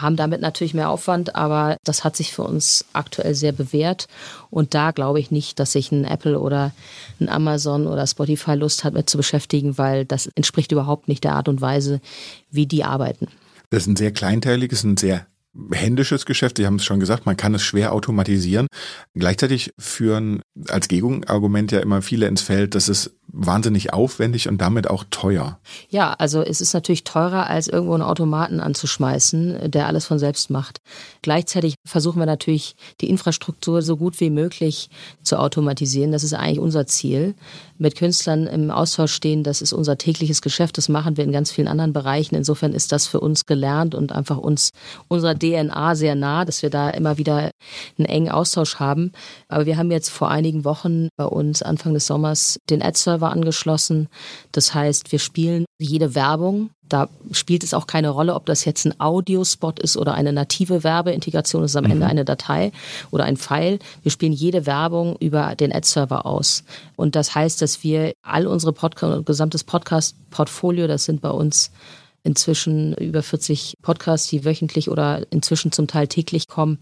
haben 0.00 0.16
damit 0.16 0.40
natürlich 0.40 0.74
mehr 0.74 0.90
Aufwand, 0.90 1.34
aber 1.34 1.76
das 1.84 2.04
hat 2.04 2.16
sich 2.16 2.32
für 2.32 2.42
uns 2.42 2.84
aktuell 2.92 3.34
sehr 3.34 3.52
bewährt. 3.52 4.06
Und 4.50 4.74
da 4.74 4.90
glaube 4.90 5.20
ich 5.20 5.30
nicht, 5.30 5.58
dass 5.58 5.72
sich 5.72 5.92
ein 5.92 6.04
Apple 6.04 6.38
oder 6.38 6.72
ein 7.20 7.28
Amazon 7.28 7.86
oder 7.86 8.06
Spotify 8.06 8.54
Lust 8.54 8.84
hat, 8.84 8.94
mit 8.94 9.08
zu 9.10 9.16
beschäftigen, 9.16 9.78
weil 9.78 10.04
das 10.04 10.26
entspricht 10.34 10.72
überhaupt 10.72 11.08
nicht 11.08 11.24
der 11.24 11.34
Art 11.34 11.48
und 11.48 11.60
Weise, 11.60 12.00
wie 12.50 12.66
die 12.66 12.84
arbeiten. 12.84 13.28
Das 13.70 13.82
ist 13.82 13.88
ein 13.88 13.96
sehr 13.96 14.12
kleinteiliges, 14.12 14.82
ein 14.82 14.96
sehr 14.96 15.26
händisches 15.72 16.26
Geschäft. 16.26 16.56
Sie 16.58 16.66
haben 16.66 16.76
es 16.76 16.84
schon 16.84 17.00
gesagt, 17.00 17.26
man 17.26 17.36
kann 17.36 17.54
es 17.54 17.62
schwer 17.62 17.92
automatisieren. 17.92 18.66
Gleichzeitig 19.14 19.72
führen 19.78 20.42
als 20.68 20.88
Gegenargument 20.88 21.72
ja 21.72 21.80
immer 21.80 22.02
viele 22.02 22.28
ins 22.28 22.42
Feld, 22.42 22.74
dass 22.74 22.88
es 22.88 23.16
wahnsinnig 23.32 23.92
aufwendig 23.92 24.48
und 24.48 24.60
damit 24.60 24.88
auch 24.88 25.04
teuer. 25.10 25.60
Ja, 25.88 26.14
also 26.14 26.42
es 26.42 26.60
ist 26.60 26.74
natürlich 26.74 27.04
teurer, 27.04 27.48
als 27.48 27.68
irgendwo 27.68 27.94
einen 27.94 28.02
Automaten 28.02 28.60
anzuschmeißen, 28.60 29.70
der 29.70 29.86
alles 29.86 30.06
von 30.06 30.18
selbst 30.18 30.50
macht. 30.50 30.78
Gleichzeitig 31.22 31.74
versuchen 31.86 32.18
wir 32.18 32.26
natürlich, 32.26 32.74
die 33.00 33.08
Infrastruktur 33.08 33.82
so 33.82 33.96
gut 33.96 34.20
wie 34.20 34.30
möglich 34.30 34.90
zu 35.22 35.38
automatisieren. 35.38 36.12
Das 36.12 36.24
ist 36.24 36.34
eigentlich 36.34 36.58
unser 36.58 36.86
Ziel. 36.86 37.34
Mit 37.78 37.96
Künstlern 37.96 38.46
im 38.46 38.70
Austausch 38.70 39.12
stehen, 39.12 39.42
das 39.42 39.62
ist 39.62 39.72
unser 39.72 39.96
tägliches 39.96 40.42
Geschäft. 40.42 40.76
Das 40.76 40.88
machen 40.88 41.16
wir 41.16 41.24
in 41.24 41.32
ganz 41.32 41.50
vielen 41.50 41.68
anderen 41.68 41.92
Bereichen. 41.92 42.34
Insofern 42.34 42.72
ist 42.72 42.92
das 42.92 43.06
für 43.06 43.20
uns 43.20 43.46
gelernt 43.46 43.94
und 43.94 44.12
einfach 44.12 44.38
uns 44.38 44.70
unserer 45.08 45.34
DNA 45.40 45.94
sehr 45.94 46.14
nah, 46.14 46.44
dass 46.44 46.62
wir 46.62 46.70
da 46.70 46.90
immer 46.90 47.18
wieder 47.18 47.50
einen 47.98 48.06
engen 48.06 48.30
Austausch 48.30 48.76
haben. 48.76 49.12
Aber 49.48 49.66
wir 49.66 49.76
haben 49.76 49.90
jetzt 49.90 50.10
vor 50.10 50.30
einigen 50.30 50.64
Wochen 50.64 51.08
bei 51.16 51.24
uns 51.24 51.62
Anfang 51.62 51.94
des 51.94 52.06
Sommers 52.06 52.58
den 52.68 52.82
Ad-Server 52.82 53.10
Server 53.10 53.30
angeschlossen. 53.30 54.08
Das 54.52 54.74
heißt, 54.74 55.12
wir 55.12 55.18
spielen 55.18 55.64
jede 55.78 56.14
Werbung. 56.14 56.70
Da 56.88 57.08
spielt 57.30 57.62
es 57.62 57.72
auch 57.72 57.86
keine 57.86 58.10
Rolle, 58.10 58.34
ob 58.34 58.46
das 58.46 58.64
jetzt 58.64 58.84
ein 58.84 58.98
Audiospot 58.98 59.78
ist 59.78 59.96
oder 59.96 60.14
eine 60.14 60.32
native 60.32 60.82
Werbeintegration. 60.82 61.62
Das 61.62 61.72
ist 61.72 61.76
am 61.76 61.84
mhm. 61.84 61.92
Ende 61.92 62.06
eine 62.06 62.24
Datei 62.24 62.72
oder 63.10 63.24
ein 63.24 63.36
File. 63.36 63.78
Wir 64.02 64.10
spielen 64.10 64.32
jede 64.32 64.66
Werbung 64.66 65.16
über 65.20 65.54
den 65.54 65.72
Ad-Server 65.72 66.26
aus. 66.26 66.64
Und 66.96 67.14
das 67.14 67.34
heißt, 67.34 67.62
dass 67.62 67.84
wir 67.84 68.12
all 68.22 68.46
unsere 68.46 68.72
Podcast, 68.72 69.26
gesamtes 69.26 69.64
Podcast-Portfolio, 69.64 70.86
das 70.86 71.04
sind 71.04 71.20
bei 71.20 71.30
uns 71.30 71.70
inzwischen 72.22 72.94
über 72.94 73.22
40 73.22 73.74
Podcasts, 73.82 74.28
die 74.28 74.44
wöchentlich 74.44 74.90
oder 74.90 75.26
inzwischen 75.30 75.72
zum 75.72 75.86
Teil 75.86 76.06
täglich 76.06 76.48
kommen. 76.48 76.78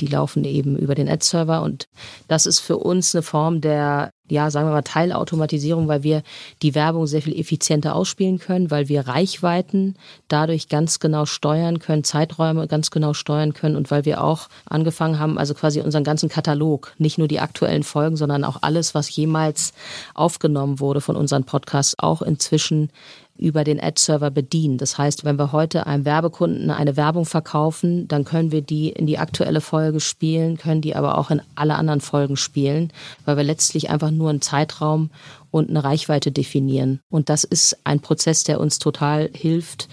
Die 0.00 0.06
laufen 0.06 0.44
eben 0.44 0.76
über 0.76 0.94
den 0.94 1.08
Ad-Server 1.08 1.62
und 1.62 1.86
das 2.28 2.46
ist 2.46 2.60
für 2.60 2.78
uns 2.78 3.14
eine 3.14 3.22
Form 3.22 3.60
der, 3.60 4.10
ja, 4.28 4.50
sagen 4.50 4.66
wir 4.66 4.72
mal, 4.72 4.82
Teilautomatisierung, 4.82 5.86
weil 5.86 6.02
wir 6.02 6.22
die 6.62 6.74
Werbung 6.74 7.06
sehr 7.06 7.22
viel 7.22 7.38
effizienter 7.38 7.94
ausspielen 7.94 8.38
können, 8.38 8.70
weil 8.70 8.88
wir 8.88 9.06
Reichweiten 9.06 9.94
dadurch 10.28 10.68
ganz 10.68 10.98
genau 10.98 11.26
steuern 11.26 11.78
können, 11.78 12.04
Zeiträume 12.04 12.66
ganz 12.66 12.90
genau 12.90 13.14
steuern 13.14 13.54
können 13.54 13.76
und 13.76 13.90
weil 13.90 14.04
wir 14.04 14.22
auch 14.22 14.48
angefangen 14.66 15.18
haben, 15.18 15.38
also 15.38 15.54
quasi 15.54 15.80
unseren 15.80 16.04
ganzen 16.04 16.28
Katalog, 16.28 16.92
nicht 16.98 17.18
nur 17.18 17.28
die 17.28 17.40
aktuellen 17.40 17.84
Folgen, 17.84 18.16
sondern 18.16 18.44
auch 18.44 18.58
alles, 18.62 18.94
was 18.94 19.14
jemals 19.14 19.72
aufgenommen 20.14 20.80
wurde 20.80 21.00
von 21.00 21.16
unseren 21.16 21.44
Podcasts, 21.44 21.94
auch 21.98 22.20
inzwischen 22.20 22.90
über 23.36 23.64
den 23.64 23.82
Ad-Server 23.82 24.30
bedienen. 24.30 24.78
Das 24.78 24.96
heißt, 24.96 25.24
wenn 25.24 25.38
wir 25.38 25.52
heute 25.52 25.86
einem 25.86 26.04
Werbekunden 26.04 26.70
eine 26.70 26.96
Werbung 26.96 27.26
verkaufen, 27.26 28.06
dann 28.06 28.24
können 28.24 28.52
wir 28.52 28.62
die 28.62 28.90
in 28.90 29.06
die 29.06 29.18
aktuelle 29.18 29.60
Folge 29.60 30.00
spielen, 30.00 30.56
können 30.56 30.80
die 30.80 30.94
aber 30.94 31.18
auch 31.18 31.30
in 31.30 31.42
alle 31.54 31.74
anderen 31.74 32.00
Folgen 32.00 32.36
spielen, 32.36 32.92
weil 33.24 33.36
wir 33.36 33.44
letztlich 33.44 33.90
einfach 33.90 34.12
nur 34.12 34.30
einen 34.30 34.40
Zeitraum 34.40 35.10
und 35.50 35.68
eine 35.68 35.82
Reichweite 35.82 36.30
definieren. 36.30 37.00
Und 37.10 37.28
das 37.28 37.44
ist 37.44 37.76
ein 37.84 38.00
Prozess, 38.00 38.44
der 38.44 38.60
uns 38.60 38.78
total 38.78 39.30
hilft 39.34 39.88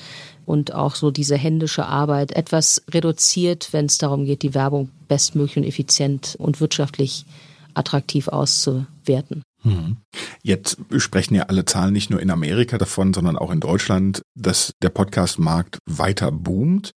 und 0.45 0.73
auch 0.73 0.95
so 0.95 1.11
diese 1.11 1.35
händische 1.35 1.85
Arbeit 1.85 2.33
etwas 2.33 2.83
reduziert, 2.91 3.69
wenn 3.71 3.85
es 3.85 3.97
darum 3.97 4.25
geht, 4.25 4.43
die 4.43 4.53
Werbung 4.53 4.89
bestmöglich 5.07 5.57
und 5.57 5.63
effizient 5.63 6.35
und 6.37 6.61
wirtschaftlich 6.61 7.25
attraktiv 7.73 8.27
auszuwerten. 8.27 9.43
Mhm. 9.63 9.97
Jetzt 10.41 10.77
sprechen 10.97 11.35
ja 11.35 11.43
alle 11.43 11.65
Zahlen 11.65 11.93
nicht 11.93 12.09
nur 12.09 12.19
in 12.19 12.31
Amerika 12.31 12.77
davon, 12.77 13.13
sondern 13.13 13.37
auch 13.37 13.51
in 13.51 13.59
Deutschland, 13.59 14.23
dass 14.35 14.73
der 14.81 14.89
Podcast-Markt 14.89 15.79
weiter 15.85 16.31
boomt. 16.31 16.91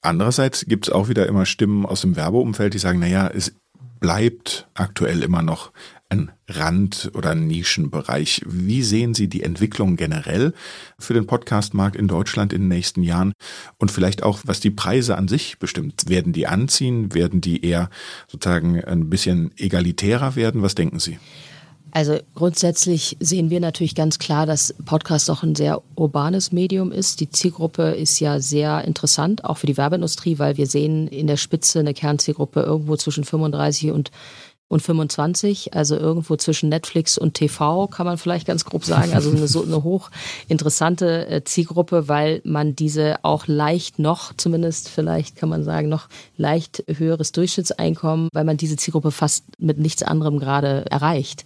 Andererseits 0.00 0.66
gibt 0.66 0.86
es 0.86 0.92
auch 0.92 1.08
wieder 1.08 1.26
immer 1.26 1.44
Stimmen 1.44 1.84
aus 1.84 2.02
dem 2.02 2.16
Werbeumfeld, 2.16 2.74
die 2.74 2.78
sagen, 2.78 3.00
naja, 3.00 3.28
es 3.28 3.52
bleibt 4.00 4.68
aktuell 4.74 5.22
immer 5.22 5.42
noch 5.42 5.72
ein 6.08 6.30
Rand- 6.48 7.10
oder 7.14 7.34
Nischenbereich. 7.34 8.42
Wie 8.46 8.82
sehen 8.82 9.12
Sie 9.12 9.28
die 9.28 9.42
Entwicklung 9.42 9.96
generell 9.96 10.54
für 10.98 11.14
den 11.14 11.26
Podcast-Markt 11.26 11.96
in 11.96 12.08
Deutschland 12.08 12.52
in 12.52 12.62
den 12.62 12.68
nächsten 12.68 13.02
Jahren? 13.02 13.32
Und 13.76 13.90
vielleicht 13.90 14.22
auch, 14.22 14.40
was 14.44 14.60
die 14.60 14.70
Preise 14.70 15.18
an 15.18 15.28
sich 15.28 15.58
bestimmt. 15.58 16.08
Werden 16.08 16.32
die 16.32 16.46
anziehen? 16.46 17.12
Werden 17.12 17.40
die 17.40 17.62
eher 17.62 17.90
sozusagen 18.26 18.82
ein 18.82 19.10
bisschen 19.10 19.50
egalitärer 19.58 20.34
werden? 20.36 20.62
Was 20.62 20.74
denken 20.74 20.98
Sie? 20.98 21.18
Also 21.90 22.18
grundsätzlich 22.34 23.16
sehen 23.18 23.50
wir 23.50 23.60
natürlich 23.60 23.94
ganz 23.94 24.18
klar, 24.18 24.46
dass 24.46 24.74
Podcast 24.84 25.30
auch 25.30 25.42
ein 25.42 25.54
sehr 25.54 25.82
urbanes 25.96 26.52
Medium 26.52 26.92
ist. 26.92 27.20
Die 27.20 27.30
Zielgruppe 27.30 27.90
ist 27.90 28.20
ja 28.20 28.40
sehr 28.40 28.84
interessant, 28.84 29.44
auch 29.44 29.56
für 29.56 29.66
die 29.66 29.76
Werbeindustrie, 29.76 30.38
weil 30.38 30.56
wir 30.56 30.66
sehen 30.66 31.08
in 31.08 31.26
der 31.26 31.36
Spitze 31.36 31.80
eine 31.80 31.94
Kernzielgruppe 31.94 32.60
irgendwo 32.60 32.96
zwischen 32.96 33.24
35 33.24 33.90
und 33.90 34.10
und 34.68 34.82
25, 34.82 35.74
also 35.74 35.96
irgendwo 35.96 36.36
zwischen 36.36 36.68
Netflix 36.68 37.16
und 37.16 37.34
TV, 37.34 37.86
kann 37.86 38.04
man 38.04 38.18
vielleicht 38.18 38.46
ganz 38.46 38.66
grob 38.66 38.84
sagen. 38.84 39.14
Also 39.14 39.30
eine 39.30 39.48
so 39.48 39.62
eine 39.64 39.82
hoch 39.82 40.10
interessante 40.46 41.26
äh, 41.26 41.42
Zielgruppe, 41.42 42.08
weil 42.08 42.42
man 42.44 42.76
diese 42.76 43.16
auch 43.22 43.46
leicht 43.46 43.98
noch, 43.98 44.34
zumindest 44.36 44.90
vielleicht 44.90 45.36
kann 45.36 45.48
man 45.48 45.64
sagen, 45.64 45.88
noch 45.88 46.08
leicht 46.36 46.84
höheres 46.86 47.32
Durchschnittseinkommen, 47.32 48.28
weil 48.32 48.44
man 48.44 48.58
diese 48.58 48.76
Zielgruppe 48.76 49.10
fast 49.10 49.44
mit 49.58 49.78
nichts 49.78 50.02
anderem 50.02 50.38
gerade 50.38 50.84
erreicht. 50.90 51.44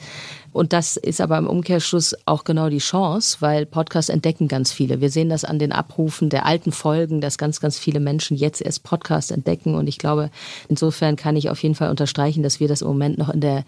Und 0.53 0.73
das 0.73 0.97
ist 0.97 1.21
aber 1.21 1.39
im 1.39 1.47
Umkehrschluss 1.47 2.15
auch 2.27 2.45
genau 2.45 2.69
die 2.69 2.79
Chance, 2.79 3.39
weil 3.41 3.65
Podcasts 3.65 4.11
entdecken 4.11 4.49
ganz 4.49 4.71
viele. 4.73 5.01
Wir 5.01 5.11
sehen 5.11 5.29
das 5.29 5.45
an 5.45 5.59
den 5.59 5.73
Abrufen 5.73 6.29
der 6.29 6.45
alten 6.45 6.73
Folgen, 6.73 7.21
dass 7.21 7.39
ganz, 7.39 7.61
ganz 7.61 7.79
viele 7.79 8.01
Menschen 8.01 8.37
jetzt 8.37 8.61
erst 8.61 8.83
Podcasts 8.83 9.31
entdecken. 9.31 9.75
Und 9.75 9.87
ich 9.87 9.99
glaube, 9.99 10.31
insofern 10.69 11.17
kann 11.17 11.37
ich 11.37 11.49
auf 11.49 11.63
jeden 11.63 11.75
Fall 11.75 11.91
unterstreichen, 11.91 12.43
dass 12.43 12.61
wir 12.61 12.69
das 12.69 12.83
im 12.83 12.89
Moment 12.89 13.19
noch 13.19 13.31
in 13.31 13.41
der, 13.41 13.65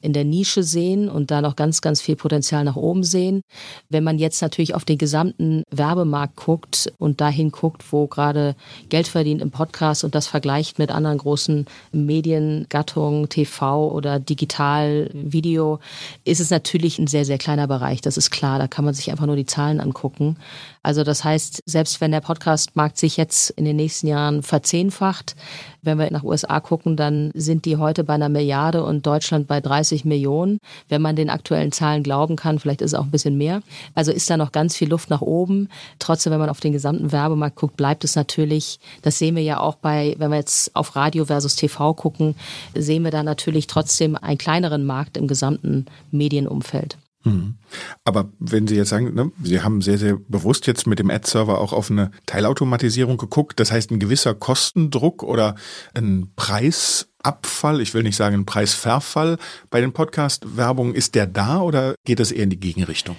in 0.00 0.12
der 0.12 0.24
Nische 0.24 0.62
sehen 0.62 1.08
und 1.08 1.30
da 1.30 1.40
noch 1.40 1.56
ganz, 1.56 1.80
ganz 1.80 2.00
viel 2.00 2.16
Potenzial 2.16 2.64
nach 2.64 2.76
oben 2.76 3.02
sehen. 3.02 3.42
Wenn 3.88 4.04
man 4.04 4.18
jetzt 4.18 4.40
natürlich 4.40 4.74
auf 4.74 4.84
den 4.84 4.98
gesamten 4.98 5.64
Werbemarkt 5.70 6.36
guckt 6.36 6.92
und 6.98 7.20
dahin 7.20 7.50
guckt, 7.50 7.84
wo 7.90 8.06
gerade 8.06 8.54
Geld 8.90 9.08
verdient 9.08 9.42
im 9.42 9.50
Podcast 9.50 10.04
und 10.04 10.14
das 10.14 10.28
vergleicht 10.28 10.78
mit 10.78 10.92
anderen 10.92 11.18
großen 11.18 11.66
Mediengattungen, 11.90 13.28
TV 13.28 13.90
oder 13.90 14.20
Digital, 14.20 15.10
Video, 15.12 15.80
ist 16.28 16.40
es 16.40 16.50
natürlich 16.50 16.98
ein 16.98 17.06
sehr, 17.06 17.24
sehr 17.24 17.38
kleiner 17.38 17.66
Bereich. 17.66 18.00
Das 18.00 18.16
ist 18.16 18.30
klar. 18.30 18.58
Da 18.58 18.68
kann 18.68 18.84
man 18.84 18.94
sich 18.94 19.10
einfach 19.10 19.26
nur 19.26 19.36
die 19.36 19.46
Zahlen 19.46 19.80
angucken. 19.80 20.36
Also 20.82 21.04
das 21.04 21.24
heißt, 21.24 21.62
selbst 21.66 22.00
wenn 22.00 22.12
der 22.12 22.20
Podcast-Markt 22.20 22.98
sich 22.98 23.16
jetzt 23.16 23.50
in 23.50 23.64
den 23.64 23.76
nächsten 23.76 24.06
Jahren 24.06 24.42
verzehnfacht, 24.42 25.36
wenn 25.82 25.98
wir 25.98 26.10
nach 26.10 26.24
USA 26.24 26.60
gucken, 26.60 26.96
dann 26.96 27.30
sind 27.34 27.64
die 27.64 27.76
heute 27.76 28.04
bei 28.04 28.14
einer 28.14 28.28
Milliarde 28.28 28.84
und 28.84 29.06
Deutschland 29.06 29.46
bei 29.46 29.60
30 29.60 30.04
Millionen. 30.04 30.58
Wenn 30.88 31.02
man 31.02 31.16
den 31.16 31.30
aktuellen 31.30 31.72
Zahlen 31.72 32.02
glauben 32.02 32.36
kann, 32.36 32.58
vielleicht 32.58 32.82
ist 32.82 32.92
es 32.92 32.98
auch 32.98 33.04
ein 33.04 33.10
bisschen 33.10 33.38
mehr. 33.38 33.62
Also 33.94 34.12
ist 34.12 34.28
da 34.28 34.36
noch 34.36 34.52
ganz 34.52 34.76
viel 34.76 34.88
Luft 34.88 35.10
nach 35.10 35.22
oben. 35.22 35.68
Trotzdem, 35.98 36.32
wenn 36.32 36.40
man 36.40 36.50
auf 36.50 36.60
den 36.60 36.72
gesamten 36.72 37.12
Werbemarkt 37.12 37.56
guckt, 37.56 37.76
bleibt 37.76 38.04
es 38.04 38.16
natürlich, 38.16 38.80
das 39.02 39.18
sehen 39.18 39.36
wir 39.36 39.42
ja 39.42 39.60
auch 39.60 39.76
bei, 39.76 40.14
wenn 40.18 40.30
wir 40.30 40.38
jetzt 40.38 40.74
auf 40.74 40.96
Radio 40.96 41.24
versus 41.24 41.56
TV 41.56 41.94
gucken, 41.94 42.34
sehen 42.74 43.04
wir 43.04 43.10
da 43.10 43.22
natürlich 43.22 43.66
trotzdem 43.66 44.16
einen 44.16 44.38
kleineren 44.38 44.84
Markt 44.84 45.16
im 45.16 45.26
gesamten 45.28 45.86
Medienumfeld. 46.10 46.98
Mhm. 47.24 47.58
Aber 48.04 48.30
wenn 48.38 48.66
Sie 48.66 48.76
jetzt 48.76 48.90
sagen, 48.90 49.14
ne, 49.14 49.30
Sie 49.42 49.60
haben 49.60 49.82
sehr, 49.82 49.98
sehr 49.98 50.16
bewusst 50.28 50.66
jetzt 50.66 50.86
mit 50.86 50.98
dem 50.98 51.10
Ad-Server 51.10 51.58
auch 51.58 51.72
auf 51.72 51.90
eine 51.90 52.10
Teilautomatisierung 52.26 53.16
geguckt, 53.16 53.60
das 53.60 53.72
heißt 53.72 53.90
ein 53.90 53.98
gewisser 53.98 54.34
Kostendruck 54.34 55.22
oder 55.22 55.56
ein 55.94 56.30
Preisabfall, 56.36 57.80
ich 57.80 57.94
will 57.94 58.02
nicht 58.04 58.16
sagen 58.16 58.36
ein 58.36 58.46
Preisverfall 58.46 59.38
bei 59.70 59.80
den 59.80 59.92
Podcast-Werbungen, 59.92 60.94
ist 60.94 61.14
der 61.14 61.26
da 61.26 61.60
oder 61.60 61.94
geht 62.04 62.20
das 62.20 62.32
eher 62.32 62.44
in 62.44 62.50
die 62.50 62.60
Gegenrichtung? 62.60 63.16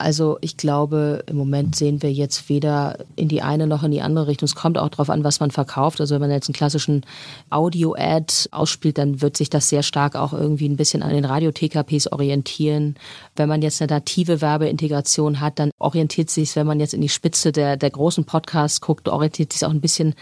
Also 0.00 0.38
ich 0.40 0.56
glaube, 0.56 1.22
im 1.26 1.36
Moment 1.36 1.76
sehen 1.76 2.02
wir 2.02 2.10
jetzt 2.10 2.48
weder 2.48 2.98
in 3.16 3.28
die 3.28 3.42
eine 3.42 3.66
noch 3.66 3.82
in 3.82 3.90
die 3.90 4.00
andere 4.00 4.28
Richtung. 4.28 4.46
Es 4.46 4.54
kommt 4.54 4.78
auch 4.78 4.88
darauf 4.88 5.10
an, 5.10 5.24
was 5.24 5.40
man 5.40 5.50
verkauft. 5.50 6.00
Also 6.00 6.14
wenn 6.14 6.22
man 6.22 6.30
jetzt 6.30 6.48
einen 6.48 6.54
klassischen 6.54 7.04
Audio-Ad 7.50 8.32
ausspielt, 8.50 8.96
dann 8.96 9.20
wird 9.20 9.36
sich 9.36 9.50
das 9.50 9.68
sehr 9.68 9.82
stark 9.82 10.16
auch 10.16 10.32
irgendwie 10.32 10.68
ein 10.68 10.76
bisschen 10.76 11.02
an 11.02 11.10
den 11.10 11.26
Radio-TKPs 11.26 12.10
orientieren. 12.12 12.94
Wenn 13.36 13.50
man 13.50 13.60
jetzt 13.60 13.82
eine 13.82 13.92
native 13.92 14.40
Werbeintegration 14.40 15.40
hat, 15.40 15.58
dann 15.58 15.70
orientiert 15.78 16.30
sich, 16.30 16.56
wenn 16.56 16.66
man 16.66 16.80
jetzt 16.80 16.94
in 16.94 17.02
die 17.02 17.10
Spitze 17.10 17.52
der, 17.52 17.76
der 17.76 17.90
großen 17.90 18.24
Podcasts 18.24 18.80
guckt, 18.80 19.06
orientiert 19.06 19.52
sich 19.52 19.66
auch 19.66 19.70
ein 19.70 19.82
bisschen 19.82 20.14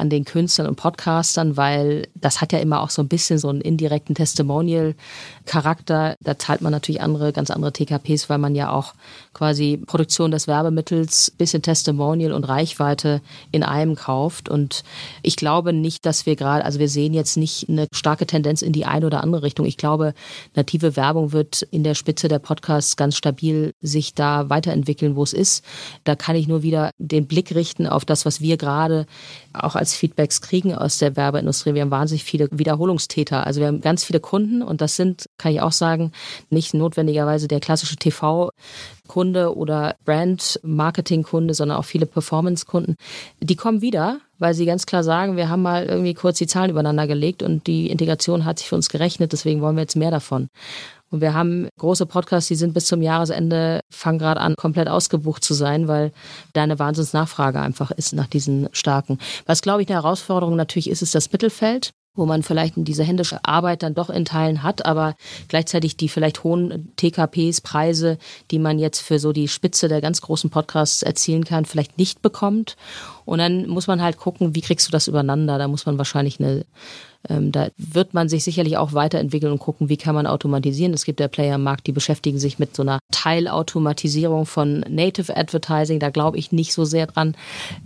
an 0.00 0.10
den 0.10 0.24
Künstlern 0.24 0.66
und 0.66 0.76
Podcastern, 0.76 1.56
weil 1.56 2.08
das 2.14 2.40
hat 2.40 2.52
ja 2.52 2.58
immer 2.58 2.80
auch 2.80 2.90
so 2.90 3.02
ein 3.02 3.08
bisschen 3.08 3.38
so 3.38 3.48
einen 3.48 3.60
indirekten 3.60 4.14
Testimonial-Charakter. 4.14 6.16
Da 6.20 6.38
zahlt 6.38 6.62
man 6.62 6.72
natürlich 6.72 7.00
andere, 7.00 7.32
ganz 7.32 7.50
andere 7.50 7.72
TKPs, 7.72 8.28
weil 8.28 8.38
man 8.38 8.54
ja 8.54 8.72
auch 8.72 8.94
quasi 9.32 9.80
Produktion 9.86 10.30
des 10.30 10.48
Werbemittels, 10.48 11.30
bisschen 11.30 11.62
Testimonial 11.62 12.32
und 12.32 12.44
Reichweite 12.44 13.20
in 13.52 13.62
einem 13.62 13.94
kauft. 13.94 14.48
Und 14.48 14.82
ich 15.22 15.36
glaube 15.36 15.72
nicht, 15.72 16.06
dass 16.06 16.26
wir 16.26 16.36
gerade, 16.36 16.64
also 16.64 16.78
wir 16.78 16.88
sehen 16.88 17.14
jetzt 17.14 17.36
nicht 17.36 17.68
eine 17.68 17.86
starke 17.92 18.26
Tendenz 18.26 18.62
in 18.62 18.72
die 18.72 18.86
eine 18.86 19.06
oder 19.06 19.22
andere 19.22 19.42
Richtung. 19.42 19.66
Ich 19.66 19.76
glaube, 19.76 20.14
native 20.54 20.96
Werbung 20.96 21.32
wird 21.32 21.62
in 21.70 21.84
der 21.84 21.94
Spitze 21.94 22.28
der 22.28 22.38
Podcasts 22.38 22.96
ganz 22.96 23.16
stabil 23.16 23.72
sich 23.80 24.14
da 24.14 24.50
weiterentwickeln, 24.50 25.16
wo 25.16 25.22
es 25.22 25.32
ist. 25.32 25.64
Da 26.04 26.16
kann 26.16 26.36
ich 26.36 26.48
nur 26.48 26.62
wieder 26.62 26.90
den 26.98 27.26
Blick 27.26 27.54
richten 27.54 27.86
auf 27.86 28.04
das, 28.04 28.24
was 28.24 28.40
wir 28.40 28.56
gerade 28.56 29.06
auch 29.52 29.76
als 29.76 29.89
Feedbacks 29.94 30.40
kriegen 30.40 30.74
aus 30.74 30.98
der 30.98 31.16
Werbeindustrie. 31.16 31.74
Wir 31.74 31.82
haben 31.82 31.90
wahnsinnig 31.90 32.24
viele 32.24 32.48
Wiederholungstäter. 32.50 33.46
Also 33.46 33.60
wir 33.60 33.68
haben 33.68 33.80
ganz 33.80 34.04
viele 34.04 34.20
Kunden 34.20 34.62
und 34.62 34.80
das 34.80 34.96
sind, 34.96 35.26
kann 35.38 35.52
ich 35.52 35.60
auch 35.60 35.72
sagen, 35.72 36.12
nicht 36.48 36.74
notwendigerweise 36.74 37.48
der 37.48 37.60
klassische 37.60 37.96
TV-Kunde 37.96 39.56
oder 39.56 39.96
Brand-Marketing-Kunde, 40.04 41.54
sondern 41.54 41.78
auch 41.78 41.84
viele 41.84 42.06
Performance-Kunden. 42.06 42.96
Die 43.40 43.56
kommen 43.56 43.80
wieder, 43.82 44.20
weil 44.38 44.54
sie 44.54 44.66
ganz 44.66 44.86
klar 44.86 45.04
sagen, 45.04 45.36
wir 45.36 45.48
haben 45.48 45.62
mal 45.62 45.86
irgendwie 45.86 46.14
kurz 46.14 46.38
die 46.38 46.46
Zahlen 46.46 46.70
übereinander 46.70 47.06
gelegt 47.06 47.42
und 47.42 47.66
die 47.66 47.90
Integration 47.90 48.44
hat 48.44 48.58
sich 48.58 48.68
für 48.68 48.76
uns 48.76 48.88
gerechnet, 48.88 49.32
deswegen 49.32 49.60
wollen 49.60 49.76
wir 49.76 49.82
jetzt 49.82 49.96
mehr 49.96 50.10
davon. 50.10 50.48
Und 51.10 51.20
wir 51.20 51.34
haben 51.34 51.68
große 51.78 52.06
Podcasts, 52.06 52.48
die 52.48 52.54
sind 52.54 52.72
bis 52.72 52.86
zum 52.86 53.02
Jahresende, 53.02 53.80
fangen 53.90 54.18
gerade 54.18 54.40
an, 54.40 54.54
komplett 54.56 54.88
ausgebucht 54.88 55.42
zu 55.42 55.54
sein, 55.54 55.88
weil 55.88 56.12
da 56.52 56.62
eine 56.62 56.78
Wahnsinnsnachfrage 56.78 57.60
einfach 57.60 57.90
ist 57.90 58.12
nach 58.12 58.28
diesen 58.28 58.68
starken. 58.72 59.18
Was, 59.46 59.62
glaube 59.62 59.82
ich, 59.82 59.88
eine 59.88 59.96
Herausforderung 59.96 60.56
natürlich 60.56 60.88
ist, 60.88 61.02
ist 61.02 61.14
das 61.14 61.32
Mittelfeld 61.32 61.92
wo 62.14 62.26
man 62.26 62.42
vielleicht 62.42 62.74
diese 62.76 63.04
händische 63.04 63.38
Arbeit 63.44 63.82
dann 63.82 63.94
doch 63.94 64.10
in 64.10 64.24
Teilen 64.24 64.62
hat, 64.62 64.84
aber 64.84 65.14
gleichzeitig 65.48 65.96
die 65.96 66.08
vielleicht 66.08 66.42
hohen 66.42 66.92
TKPs, 66.96 67.60
Preise, 67.60 68.18
die 68.50 68.58
man 68.58 68.78
jetzt 68.78 69.00
für 69.00 69.18
so 69.18 69.32
die 69.32 69.48
Spitze 69.48 69.88
der 69.88 70.00
ganz 70.00 70.20
großen 70.20 70.50
Podcasts 70.50 71.02
erzielen 71.02 71.44
kann, 71.44 71.64
vielleicht 71.64 71.98
nicht 71.98 72.20
bekommt. 72.20 72.76
Und 73.24 73.38
dann 73.38 73.68
muss 73.68 73.86
man 73.86 74.02
halt 74.02 74.16
gucken, 74.16 74.54
wie 74.54 74.60
kriegst 74.60 74.88
du 74.88 74.90
das 74.90 75.06
übereinander? 75.06 75.56
Da 75.58 75.68
muss 75.68 75.86
man 75.86 75.98
wahrscheinlich 75.98 76.40
eine 76.40 76.66
ähm, 77.28 77.52
da 77.52 77.68
wird 77.76 78.14
man 78.14 78.28
sich 78.28 78.44
sicherlich 78.44 78.78
auch 78.78 78.94
weiterentwickeln 78.94 79.52
und 79.52 79.58
gucken, 79.58 79.88
wie 79.88 79.98
kann 79.98 80.14
man 80.14 80.26
automatisieren. 80.26 80.94
Es 80.94 81.04
gibt 81.04 81.20
ja 81.20 81.28
Player 81.28 81.56
im 81.56 81.62
Markt, 81.62 81.86
die 81.86 81.92
beschäftigen 81.92 82.38
sich 82.38 82.58
mit 82.58 82.74
so 82.74 82.82
einer 82.82 82.98
Teilautomatisierung 83.12 84.46
von 84.46 84.80
Native 84.88 85.36
Advertising. 85.36 86.00
Da 86.00 86.08
glaube 86.10 86.38
ich 86.38 86.50
nicht 86.50 86.72
so 86.72 86.84
sehr 86.84 87.06
dran, 87.06 87.36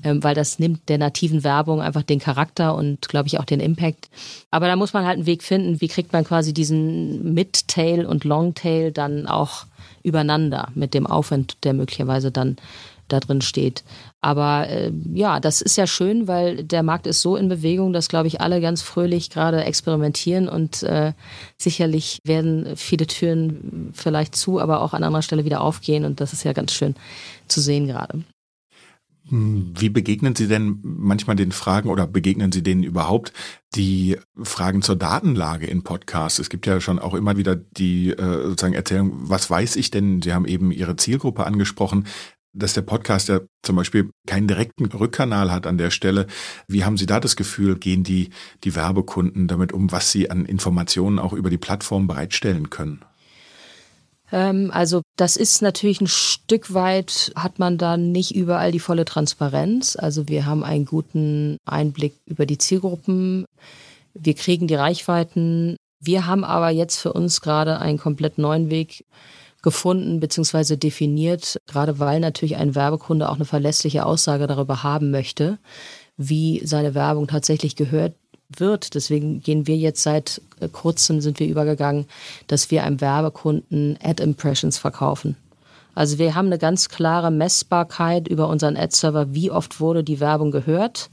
ähm, 0.04 0.22
weil 0.22 0.34
das 0.34 0.58
nimmt 0.58 0.88
der 0.88 0.98
nativen 0.98 1.42
Werbung 1.42 1.82
einfach 1.82 2.02
den 2.02 2.20
Charakter 2.20 2.76
und, 2.76 3.08
glaube 3.08 3.26
ich, 3.26 3.40
auch 3.40 3.44
den 3.44 3.60
Impact. 3.60 4.08
Aber 4.50 4.68
da 4.68 4.76
muss 4.76 4.92
man 4.92 5.04
halt 5.04 5.16
einen 5.16 5.26
Weg 5.26 5.42
finden, 5.42 5.80
wie 5.80 5.88
kriegt 5.88 6.12
man 6.12 6.24
quasi 6.24 6.54
diesen 6.54 7.34
Mid-Tail 7.34 8.06
und 8.06 8.24
Long-Tail 8.24 8.92
dann 8.92 9.26
auch 9.26 9.66
übereinander 10.04 10.68
mit 10.74 10.94
dem 10.94 11.06
Aufwand, 11.06 11.56
der 11.64 11.72
möglicherweise 11.72 12.30
dann 12.30 12.56
da 13.08 13.20
drin 13.20 13.40
steht. 13.40 13.84
Aber 14.24 14.70
äh, 14.70 14.90
ja, 15.12 15.38
das 15.38 15.60
ist 15.60 15.76
ja 15.76 15.86
schön, 15.86 16.26
weil 16.26 16.64
der 16.64 16.82
Markt 16.82 17.06
ist 17.06 17.20
so 17.20 17.36
in 17.36 17.50
Bewegung, 17.50 17.92
dass, 17.92 18.08
glaube 18.08 18.26
ich, 18.26 18.40
alle 18.40 18.62
ganz 18.62 18.80
fröhlich 18.80 19.28
gerade 19.28 19.62
experimentieren 19.64 20.48
und 20.48 20.82
äh, 20.82 21.12
sicherlich 21.58 22.20
werden 22.24 22.74
viele 22.74 23.06
Türen 23.06 23.90
vielleicht 23.92 24.34
zu, 24.34 24.60
aber 24.60 24.80
auch 24.80 24.94
an 24.94 25.04
anderer 25.04 25.20
Stelle 25.20 25.44
wieder 25.44 25.60
aufgehen 25.60 26.06
und 26.06 26.22
das 26.22 26.32
ist 26.32 26.42
ja 26.42 26.54
ganz 26.54 26.72
schön 26.72 26.94
zu 27.48 27.60
sehen 27.60 27.86
gerade. 27.86 28.24
Wie 29.26 29.88
begegnen 29.88 30.36
Sie 30.36 30.48
denn 30.48 30.80
manchmal 30.82 31.36
den 31.36 31.50
Fragen 31.50 31.88
oder 31.88 32.06
begegnen 32.06 32.52
Sie 32.52 32.62
denen 32.62 32.82
überhaupt 32.82 33.32
die 33.74 34.18
Fragen 34.42 34.82
zur 34.82 34.96
Datenlage 34.96 35.66
in 35.66 35.82
Podcasts? 35.82 36.38
Es 36.38 36.50
gibt 36.50 36.66
ja 36.66 36.78
schon 36.80 36.98
auch 36.98 37.14
immer 37.14 37.38
wieder 37.38 37.56
die 37.56 38.10
äh, 38.10 38.42
sozusagen 38.44 38.74
Erzählung, 38.74 39.12
was 39.14 39.48
weiß 39.48 39.76
ich 39.76 39.90
denn? 39.90 40.20
Sie 40.20 40.34
haben 40.34 40.44
eben 40.44 40.70
Ihre 40.70 40.96
Zielgruppe 40.96 41.44
angesprochen 41.46 42.06
dass 42.54 42.72
der 42.72 42.82
Podcast 42.82 43.28
ja 43.28 43.40
zum 43.62 43.76
Beispiel 43.76 44.10
keinen 44.26 44.48
direkten 44.48 44.86
Rückkanal 44.86 45.50
hat 45.50 45.66
an 45.66 45.78
der 45.78 45.90
Stelle. 45.90 46.26
Wie 46.68 46.84
haben 46.84 46.96
Sie 46.96 47.06
da 47.06 47.20
das 47.20 47.36
Gefühl, 47.36 47.76
gehen 47.76 48.04
die, 48.04 48.30
die 48.62 48.74
Werbekunden 48.74 49.48
damit 49.48 49.72
um, 49.72 49.92
was 49.92 50.10
sie 50.10 50.30
an 50.30 50.46
Informationen 50.46 51.18
auch 51.18 51.32
über 51.32 51.50
die 51.50 51.58
Plattform 51.58 52.06
bereitstellen 52.06 52.70
können? 52.70 53.04
Ähm, 54.32 54.70
also 54.72 55.02
das 55.16 55.36
ist 55.36 55.62
natürlich 55.62 56.00
ein 56.00 56.06
Stück 56.06 56.72
weit, 56.72 57.32
hat 57.36 57.58
man 57.58 57.76
da 57.78 57.96
nicht 57.96 58.34
überall 58.34 58.72
die 58.72 58.80
volle 58.80 59.04
Transparenz. 59.04 59.96
Also 59.96 60.28
wir 60.28 60.46
haben 60.46 60.64
einen 60.64 60.86
guten 60.86 61.58
Einblick 61.64 62.14
über 62.26 62.46
die 62.46 62.58
Zielgruppen. 62.58 63.44
Wir 64.14 64.34
kriegen 64.34 64.66
die 64.66 64.74
Reichweiten. 64.74 65.76
Wir 66.00 66.26
haben 66.26 66.44
aber 66.44 66.70
jetzt 66.70 66.98
für 66.98 67.12
uns 67.12 67.40
gerade 67.40 67.80
einen 67.80 67.98
komplett 67.98 68.38
neuen 68.38 68.70
Weg 68.70 69.04
gefunden 69.64 70.20
bzw. 70.20 70.76
definiert, 70.76 71.58
gerade 71.66 71.98
weil 71.98 72.20
natürlich 72.20 72.56
ein 72.56 72.76
Werbekunde 72.76 73.28
auch 73.28 73.34
eine 73.34 73.46
verlässliche 73.46 74.06
Aussage 74.06 74.46
darüber 74.46 74.84
haben 74.84 75.10
möchte, 75.10 75.58
wie 76.16 76.60
seine 76.64 76.94
Werbung 76.94 77.26
tatsächlich 77.26 77.74
gehört 77.74 78.14
wird. 78.48 78.94
Deswegen 78.94 79.40
gehen 79.40 79.66
wir 79.66 79.76
jetzt 79.76 80.02
seit 80.02 80.40
äh, 80.60 80.68
kurzem 80.68 81.20
sind 81.20 81.40
wir 81.40 81.48
übergegangen, 81.48 82.06
dass 82.46 82.70
wir 82.70 82.84
einem 82.84 83.00
Werbekunden 83.00 83.98
Ad 84.00 84.22
Impressions 84.22 84.78
verkaufen. 84.78 85.36
Also 85.94 86.18
wir 86.18 86.34
haben 86.34 86.46
eine 86.46 86.58
ganz 86.58 86.88
klare 86.88 87.30
Messbarkeit 87.30 88.28
über 88.28 88.48
unseren 88.48 88.76
Ad-Server, 88.76 89.32
wie 89.32 89.50
oft 89.50 89.80
wurde 89.80 90.04
die 90.04 90.20
Werbung 90.20 90.50
gehört 90.50 91.08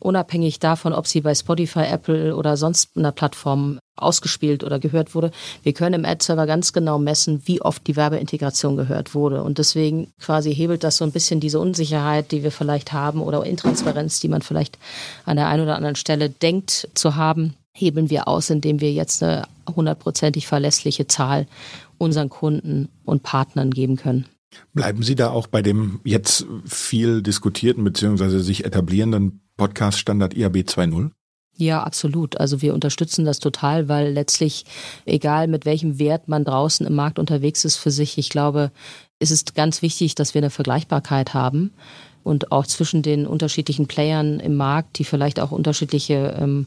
unabhängig 0.00 0.58
davon, 0.58 0.92
ob 0.92 1.06
sie 1.06 1.20
bei 1.20 1.34
Spotify, 1.34 1.84
Apple 1.84 2.34
oder 2.36 2.56
sonst 2.56 2.96
einer 2.96 3.12
Plattform 3.12 3.78
ausgespielt 3.96 4.64
oder 4.64 4.78
gehört 4.78 5.14
wurde. 5.14 5.30
Wir 5.62 5.72
können 5.72 6.04
im 6.04 6.04
Ad-Server 6.04 6.46
ganz 6.46 6.72
genau 6.72 6.98
messen, 6.98 7.42
wie 7.46 7.60
oft 7.60 7.86
die 7.86 7.96
Werbeintegration 7.96 8.76
gehört 8.76 9.14
wurde. 9.14 9.42
Und 9.42 9.58
deswegen 9.58 10.12
quasi 10.20 10.54
hebelt 10.54 10.84
das 10.84 10.96
so 10.98 11.04
ein 11.04 11.12
bisschen 11.12 11.40
diese 11.40 11.60
Unsicherheit, 11.60 12.30
die 12.30 12.42
wir 12.42 12.52
vielleicht 12.52 12.92
haben 12.92 13.20
oder 13.20 13.44
Intransparenz, 13.44 14.20
die 14.20 14.28
man 14.28 14.42
vielleicht 14.42 14.78
an 15.24 15.36
der 15.36 15.48
einen 15.48 15.64
oder 15.64 15.76
anderen 15.76 15.96
Stelle 15.96 16.30
denkt 16.30 16.88
zu 16.94 17.16
haben, 17.16 17.54
hebeln 17.74 18.10
wir 18.10 18.28
aus, 18.28 18.50
indem 18.50 18.80
wir 18.80 18.92
jetzt 18.92 19.22
eine 19.22 19.44
hundertprozentig 19.68 20.46
verlässliche 20.46 21.06
Zahl 21.06 21.46
unseren 21.98 22.28
Kunden 22.28 22.88
und 23.04 23.22
Partnern 23.22 23.70
geben 23.70 23.96
können. 23.96 24.26
Bleiben 24.72 25.02
Sie 25.02 25.14
da 25.14 25.30
auch 25.30 25.46
bei 25.46 25.62
dem 25.62 26.00
jetzt 26.04 26.46
viel 26.64 27.22
diskutierten 27.22 27.84
bzw. 27.84 28.38
sich 28.38 28.64
etablierenden 28.64 29.42
Podcast-Standard 29.56 30.34
IAB 30.34 30.56
2.0? 30.56 31.10
Ja, 31.56 31.82
absolut. 31.82 32.38
Also 32.38 32.62
wir 32.62 32.72
unterstützen 32.72 33.24
das 33.24 33.40
total, 33.40 33.88
weil 33.88 34.12
letztlich, 34.12 34.64
egal 35.06 35.48
mit 35.48 35.64
welchem 35.64 35.98
Wert 35.98 36.28
man 36.28 36.44
draußen 36.44 36.86
im 36.86 36.94
Markt 36.94 37.18
unterwegs 37.18 37.64
ist 37.64 37.76
für 37.76 37.90
sich, 37.90 38.16
ich 38.16 38.30
glaube, 38.30 38.70
es 39.18 39.32
ist 39.32 39.56
ganz 39.56 39.82
wichtig, 39.82 40.14
dass 40.14 40.34
wir 40.34 40.40
eine 40.40 40.50
Vergleichbarkeit 40.50 41.34
haben 41.34 41.72
und 42.22 42.52
auch 42.52 42.64
zwischen 42.64 43.02
den 43.02 43.26
unterschiedlichen 43.26 43.88
Playern 43.88 44.38
im 44.38 44.54
Markt, 44.54 44.98
die 45.00 45.04
vielleicht 45.04 45.40
auch 45.40 45.50
unterschiedliche 45.50 46.36
ähm, 46.38 46.66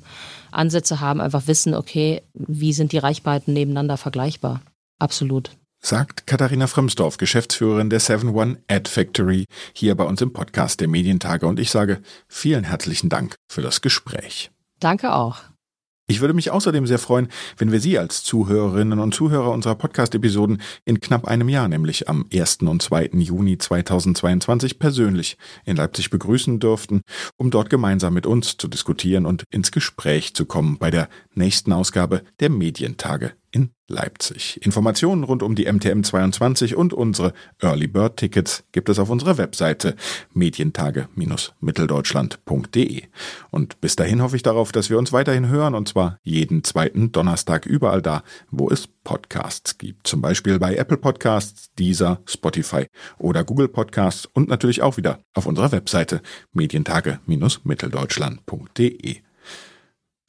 Ansätze 0.51 0.99
haben, 0.99 1.21
einfach 1.21 1.47
wissen, 1.47 1.73
okay, 1.73 2.21
wie 2.33 2.73
sind 2.73 2.91
die 2.91 2.97
Reichweiten 2.97 3.53
nebeneinander 3.53 3.95
vergleichbar? 3.95 4.61
Absolut. 4.99 5.51
Sagt 5.83 6.27
Katharina 6.27 6.67
Frömsdorf, 6.67 7.17
Geschäftsführerin 7.17 7.89
der 7.89 7.99
7-One 7.99 8.59
Ad 8.67 8.87
Factory, 8.87 9.45
hier 9.73 9.95
bei 9.95 10.03
uns 10.03 10.21
im 10.21 10.31
Podcast 10.31 10.79
der 10.79 10.87
Medientage. 10.87 11.47
Und 11.47 11.59
ich 11.59 11.71
sage 11.71 12.01
vielen 12.27 12.63
herzlichen 12.63 13.09
Dank 13.09 13.35
für 13.51 13.63
das 13.63 13.81
Gespräch. 13.81 14.51
Danke 14.79 15.13
auch. 15.13 15.39
Ich 16.07 16.19
würde 16.19 16.33
mich 16.33 16.51
außerdem 16.51 16.85
sehr 16.85 16.99
freuen, 16.99 17.29
wenn 17.57 17.71
wir 17.71 17.79
Sie 17.79 17.97
als 17.97 18.23
Zuhörerinnen 18.23 18.99
und 18.99 19.15
Zuhörer 19.15 19.51
unserer 19.51 19.75
Podcast-Episoden 19.75 20.61
in 20.85 20.99
knapp 20.99 21.25
einem 21.25 21.49
Jahr, 21.49 21.67
nämlich 21.67 22.09
am 22.09 22.25
1. 22.31 22.57
und 22.63 22.81
2. 22.81 23.11
Juni 23.13 23.57
2022 23.57 24.77
persönlich 24.77 25.37
in 25.65 25.77
Leipzig 25.77 26.09
begrüßen 26.09 26.59
dürften, 26.59 27.01
um 27.37 27.49
dort 27.49 27.69
gemeinsam 27.69 28.13
mit 28.13 28.27
uns 28.27 28.57
zu 28.57 28.67
diskutieren 28.67 29.25
und 29.25 29.45
ins 29.51 29.71
Gespräch 29.71 30.35
zu 30.35 30.45
kommen 30.45 30.77
bei 30.77 30.91
der 30.91 31.07
nächsten 31.33 31.71
Ausgabe 31.71 32.23
der 32.39 32.49
Medientage 32.49 33.31
in 33.51 33.71
Leipzig. 33.87 34.59
Informationen 34.65 35.23
rund 35.23 35.43
um 35.43 35.53
die 35.55 35.71
MTM 35.71 36.01
22 36.03 36.75
und 36.75 36.93
unsere 36.93 37.33
Early 37.59 37.85
Bird 37.87 38.17
Tickets 38.17 38.65
gibt 38.71 38.89
es 38.89 38.97
auf 38.99 39.09
unserer 39.09 39.37
Webseite 39.37 39.95
medientage-mitteldeutschland.de. 40.33 43.03
Und 43.51 43.79
bis 43.81 43.95
dahin 43.95 44.21
hoffe 44.21 44.35
ich 44.37 44.43
darauf, 44.43 44.71
dass 44.71 44.89
wir 44.89 44.97
uns 44.97 45.11
weiterhin 45.11 45.49
hören 45.49 45.75
und 45.75 45.89
zwar 45.89 46.17
jeden 46.23 46.63
zweiten 46.63 47.11
Donnerstag 47.11 47.65
überall 47.65 48.01
da, 48.01 48.23
wo 48.49 48.69
es 48.69 48.87
Podcasts 48.87 49.77
gibt. 49.77 50.07
Zum 50.07 50.21
Beispiel 50.21 50.57
bei 50.59 50.75
Apple 50.75 50.95
Podcasts, 50.97 51.73
Deezer, 51.73 52.21
Spotify 52.25 52.87
oder 53.17 53.43
Google 53.43 53.67
Podcasts 53.67 54.25
und 54.25 54.47
natürlich 54.47 54.81
auch 54.81 54.95
wieder 54.97 55.19
auf 55.33 55.45
unserer 55.45 55.71
Webseite 55.71 56.21
medientage-mitteldeutschland.de. 56.53 59.30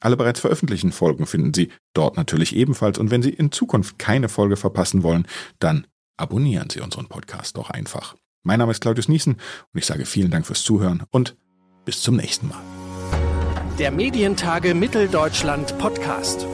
Alle 0.03 0.17
bereits 0.17 0.41
veröffentlichten 0.41 0.91
Folgen 0.91 1.25
finden 1.25 1.53
Sie 1.53 1.69
dort 1.93 2.17
natürlich 2.17 2.57
ebenfalls. 2.57 2.97
Und 2.97 3.09
wenn 3.09 3.23
Sie 3.23 3.29
in 3.29 3.53
Zukunft 3.53 3.97
keine 3.97 4.27
Folge 4.27 4.57
verpassen 4.57 5.01
wollen, 5.01 5.25
dann 5.59 5.87
abonnieren 6.17 6.69
Sie 6.69 6.81
unseren 6.81 7.07
Podcast 7.07 7.55
doch 7.55 7.69
einfach. 7.69 8.15
Mein 8.43 8.59
Name 8.59 8.71
ist 8.71 8.81
Claudius 8.81 9.07
Niesen 9.07 9.35
und 9.35 9.79
ich 9.79 9.85
sage 9.85 10.05
vielen 10.05 10.29
Dank 10.29 10.45
fürs 10.45 10.61
Zuhören 10.61 11.03
und 11.11 11.37
bis 11.85 12.01
zum 12.01 12.17
nächsten 12.17 12.49
Mal. 12.49 12.61
Der 13.79 13.91
Medientage 13.91 14.75
Mitteldeutschland 14.75 15.77
Podcast. 15.77 16.45